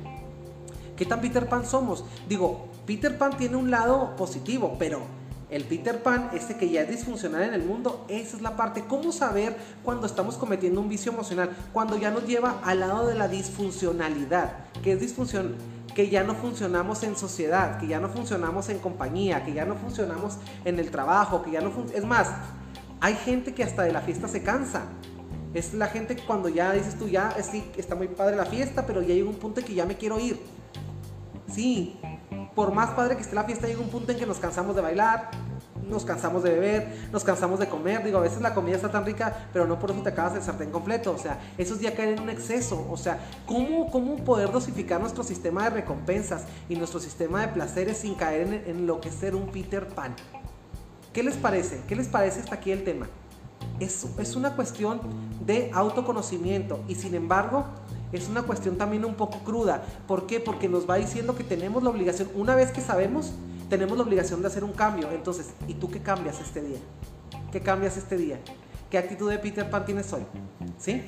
[0.96, 2.04] ¿Qué tan Peter Pan somos?
[2.28, 5.02] Digo, Peter Pan tiene un lado positivo, pero
[5.50, 8.84] el Peter Pan, ese que ya es disfuncional en el mundo, esa es la parte.
[8.86, 11.56] ¿Cómo saber cuando estamos cometiendo un vicio emocional?
[11.72, 15.56] Cuando ya nos lleva al lado de la disfuncionalidad, que es disfunción,
[15.94, 19.74] que ya no funcionamos en sociedad, que ya no funcionamos en compañía, que ya no
[19.74, 22.28] funcionamos en el trabajo, que ya no es más,
[23.00, 24.82] hay gente que hasta de la fiesta se cansa.
[25.54, 28.86] Es la gente que cuando ya dices tú, ya sí, está muy padre la fiesta,
[28.86, 30.38] pero ya llega un punto que ya me quiero ir.
[31.50, 31.98] Sí,
[32.58, 34.82] por más padre que esté la fiesta, llega un punto en que nos cansamos de
[34.82, 35.30] bailar,
[35.88, 38.02] nos cansamos de beber, nos cansamos de comer.
[38.02, 40.42] Digo, a veces la comida está tan rica, pero no por eso te acabas el
[40.42, 41.12] sartén completo.
[41.12, 42.84] O sea, esos días caen en un exceso.
[42.90, 47.98] O sea, ¿cómo, cómo poder dosificar nuestro sistema de recompensas y nuestro sistema de placeres
[47.98, 50.16] sin caer en, en enloquecer un Peter Pan?
[51.12, 51.82] ¿Qué les parece?
[51.86, 53.06] ¿Qué les parece hasta aquí el tema?
[53.78, 54.98] Es, es una cuestión
[55.46, 57.66] de autoconocimiento y sin embargo
[58.12, 59.82] es una cuestión también un poco cruda.
[60.06, 60.40] ¿Por qué?
[60.40, 63.32] Porque nos va diciendo que tenemos la obligación, una vez que sabemos,
[63.68, 65.10] tenemos la obligación de hacer un cambio.
[65.10, 66.78] Entonces, ¿y tú qué cambias este día?
[67.52, 68.38] ¿Qué cambias este día?
[68.90, 70.22] ¿Qué actitud de Peter Pan tienes hoy?
[70.78, 71.02] ¿Sí?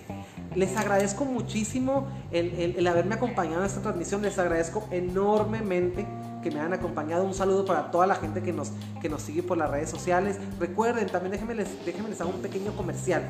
[0.55, 4.21] Les agradezco muchísimo el, el haberme acompañado en esta transmisión.
[4.21, 6.07] Les agradezco enormemente
[6.43, 7.25] que me han acompañado.
[7.25, 10.39] Un saludo para toda la gente que nos, que nos sigue por las redes sociales.
[10.59, 13.23] Recuerden, también déjenme les, déjenme les hago un pequeño comercial.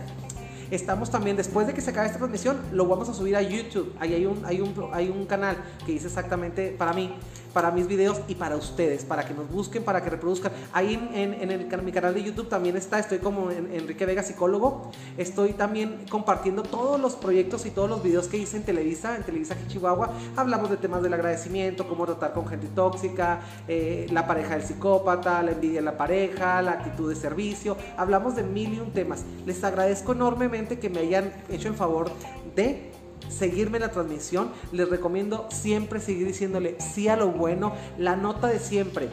[0.70, 3.92] Estamos también, después de que se acabe esta transmisión, lo vamos a subir a YouTube.
[3.98, 7.12] Ahí hay un, hay un, hay un canal que dice exactamente para mí
[7.52, 10.52] para mis videos y para ustedes, para que nos busquen, para que reproduzcan.
[10.72, 14.90] Ahí en, en, el, mi canal de YouTube también está, estoy como Enrique Vega Psicólogo,
[15.16, 19.22] estoy también compartiendo todos los proyectos y todos los videos que hice en Televisa, en
[19.22, 20.10] Televisa Chihuahua.
[20.36, 25.42] Hablamos de temas del agradecimiento, cómo tratar con gente tóxica, eh, la pareja del psicópata,
[25.42, 27.76] la envidia en la pareja, la actitud de servicio.
[27.96, 29.24] Hablamos de mil y un temas.
[29.46, 32.10] Les agradezco enormemente que me hayan hecho en favor
[32.54, 32.89] de
[33.28, 34.50] seguirme la transmisión.
[34.72, 37.74] Les recomiendo siempre seguir diciéndole sí a lo bueno.
[37.98, 39.08] La nota de siempre.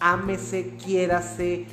[0.00, 1.66] Ámese, quiérase,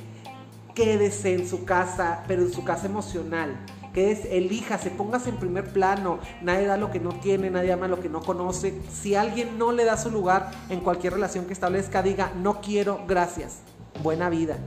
[0.74, 3.58] quédese en su casa, pero en su casa emocional.
[3.94, 6.18] Quédese, elíjase, póngase en primer plano.
[6.42, 8.80] Nadie da lo que no tiene, nadie ama lo que no conoce.
[8.92, 13.00] Si alguien no le da su lugar en cualquier relación que establezca, diga, no quiero,
[13.08, 13.58] gracias.
[14.02, 14.58] Buena vida.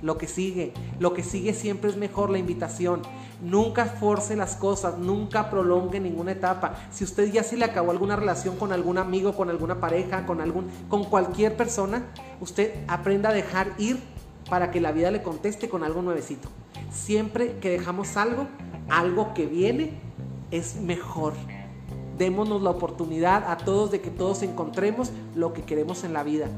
[0.00, 3.02] Lo que sigue, lo que sigue siempre es mejor la invitación.
[3.42, 6.76] Nunca force las cosas, nunca prolongue ninguna etapa.
[6.90, 10.40] Si usted ya se le acabó alguna relación con algún amigo, con alguna pareja, con
[10.40, 12.06] algún con cualquier persona,
[12.40, 14.00] usted aprenda a dejar ir
[14.48, 16.48] para que la vida le conteste con algo nuevecito.
[16.90, 18.46] Siempre que dejamos algo,
[18.88, 20.00] algo que viene
[20.50, 21.34] es mejor.
[22.16, 26.48] Démonos la oportunidad a todos de que todos encontremos lo que queremos en la vida.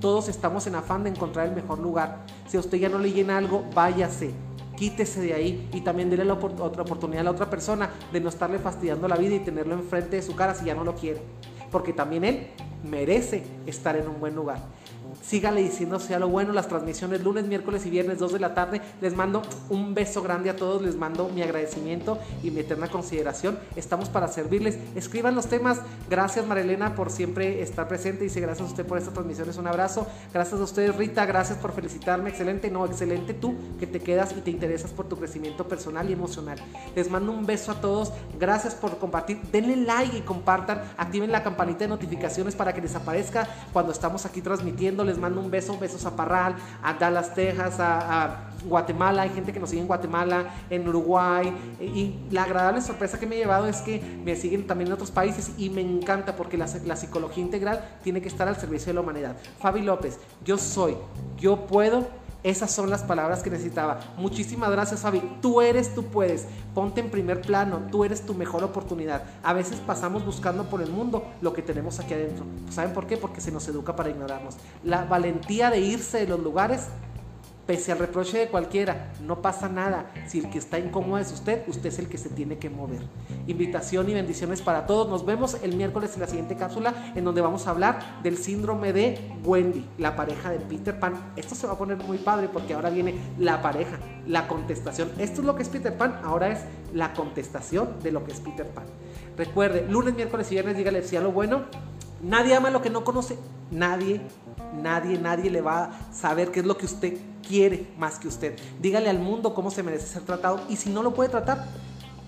[0.00, 2.24] Todos estamos en afán de encontrar el mejor lugar.
[2.46, 4.34] Si a usted ya no le llena algo, váyase
[4.76, 8.28] quítese de ahí y también déle la otra oportunidad a la otra persona de no
[8.28, 11.20] estarle fastidiando la vida y tenerlo enfrente de su cara si ya no lo quiere.
[11.72, 12.46] Porque también él
[12.84, 14.58] merece estar en un buen lugar
[15.22, 18.80] sígale diciendo sea lo bueno, las transmisiones lunes, miércoles y viernes 2 de la tarde.
[19.00, 23.58] Les mando un beso grande a todos, les mando mi agradecimiento y mi eterna consideración.
[23.76, 24.78] Estamos para servirles.
[24.94, 25.80] Escriban los temas.
[26.08, 28.24] Gracias Marilena por siempre estar presente.
[28.24, 29.48] Dice gracias a usted por esta transmisión.
[29.48, 30.06] Es un abrazo.
[30.32, 31.26] Gracias a ustedes Rita.
[31.26, 32.30] Gracias por felicitarme.
[32.30, 32.70] Excelente.
[32.70, 36.58] No, excelente tú que te quedas y te interesas por tu crecimiento personal y emocional.
[36.94, 38.12] Les mando un beso a todos.
[38.38, 39.40] Gracias por compartir.
[39.52, 40.82] Denle like y compartan.
[40.96, 45.40] Activen la campanita de notificaciones para que les aparezca cuando estamos aquí transmitiendo les mando
[45.40, 49.82] un beso, besos a Parral, a Dallas, Texas, a, Guatemala, hay gente que nos sigue
[49.82, 51.54] en Guatemala, en Uruguay.
[51.80, 55.12] Y la agradable sorpresa que me he llevado es que me siguen también en otros
[55.12, 58.94] países y me encanta porque la, la psicología integral tiene que estar al servicio de
[58.94, 59.36] la humanidad.
[59.60, 60.96] Fabi López, yo soy,
[61.38, 62.08] yo puedo
[62.42, 64.00] esas son las palabras que necesitaba.
[64.18, 65.20] Muchísimas gracias, Fabi.
[65.42, 66.46] Tú eres, tú puedes.
[66.74, 67.82] Ponte en primer plano.
[67.90, 69.24] Tú eres tu mejor oportunidad.
[69.42, 72.44] A veces pasamos buscando por el mundo lo que tenemos aquí adentro.
[72.70, 73.16] ¿Saben por qué?
[73.16, 74.56] Porque se nos educa para ignorarnos.
[74.84, 76.88] La valentía de irse de los lugares
[77.66, 80.12] Pese al reproche de cualquiera, no pasa nada.
[80.28, 83.00] Si el que está incómodo es usted, usted es el que se tiene que mover.
[83.48, 85.08] Invitación y bendiciones para todos.
[85.08, 88.92] Nos vemos el miércoles en la siguiente cápsula en donde vamos a hablar del síndrome
[88.92, 91.32] de Wendy, la pareja de Peter Pan.
[91.34, 93.98] Esto se va a poner muy padre porque ahora viene la pareja,
[94.28, 95.10] la contestación.
[95.18, 96.60] Esto es lo que es Peter Pan, ahora es
[96.94, 98.84] la contestación de lo que es Peter Pan.
[99.36, 101.64] Recuerde, lunes, miércoles y viernes, dígale si a lo bueno.
[102.22, 103.36] Nadie ama lo que no conoce.
[103.72, 104.20] Nadie,
[104.80, 108.58] nadie, nadie le va a saber qué es lo que usted quiere más que usted.
[108.80, 111.66] Dígale al mundo cómo se merece ser tratado y si no lo puede tratar,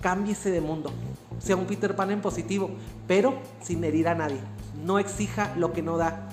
[0.00, 0.90] cámbiese de mundo.
[1.38, 2.70] Sea un Peter Pan en positivo,
[3.06, 4.40] pero sin herir a nadie.
[4.84, 6.28] No exija lo que no da.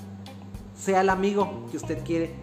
[0.78, 2.36] Sea el amigo que usted quiere.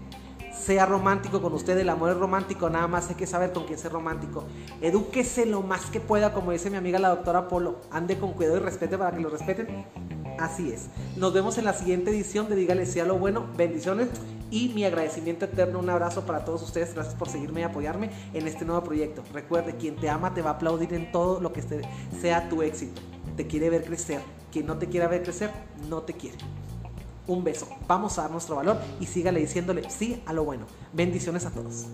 [0.53, 3.79] Sea romántico con usted, el amor es romántico, nada más hay que saber con quién
[3.79, 4.45] ser romántico.
[4.81, 7.81] Edúquese lo más que pueda, como dice mi amiga la doctora Polo.
[7.91, 9.85] Ande con cuidado y respete para que lo respeten.
[10.39, 10.89] Así es.
[11.17, 13.47] Nos vemos en la siguiente edición de Dígale sea lo bueno.
[13.57, 14.09] Bendiciones
[14.51, 15.79] y mi agradecimiento eterno.
[15.79, 16.95] Un abrazo para todos ustedes.
[16.95, 19.23] Gracias por seguirme y apoyarme en este nuevo proyecto.
[19.33, 21.63] Recuerde, quien te ama te va a aplaudir en todo lo que
[22.21, 23.01] sea tu éxito.
[23.37, 24.21] Te quiere ver crecer.
[24.51, 25.51] Quien no te quiera ver crecer,
[25.89, 26.37] no te quiere.
[27.27, 27.69] Un beso.
[27.89, 30.67] Vamos a dar nuestro valor y sígale diciéndole sí a lo bueno.
[30.93, 31.87] Bendiciones a todos.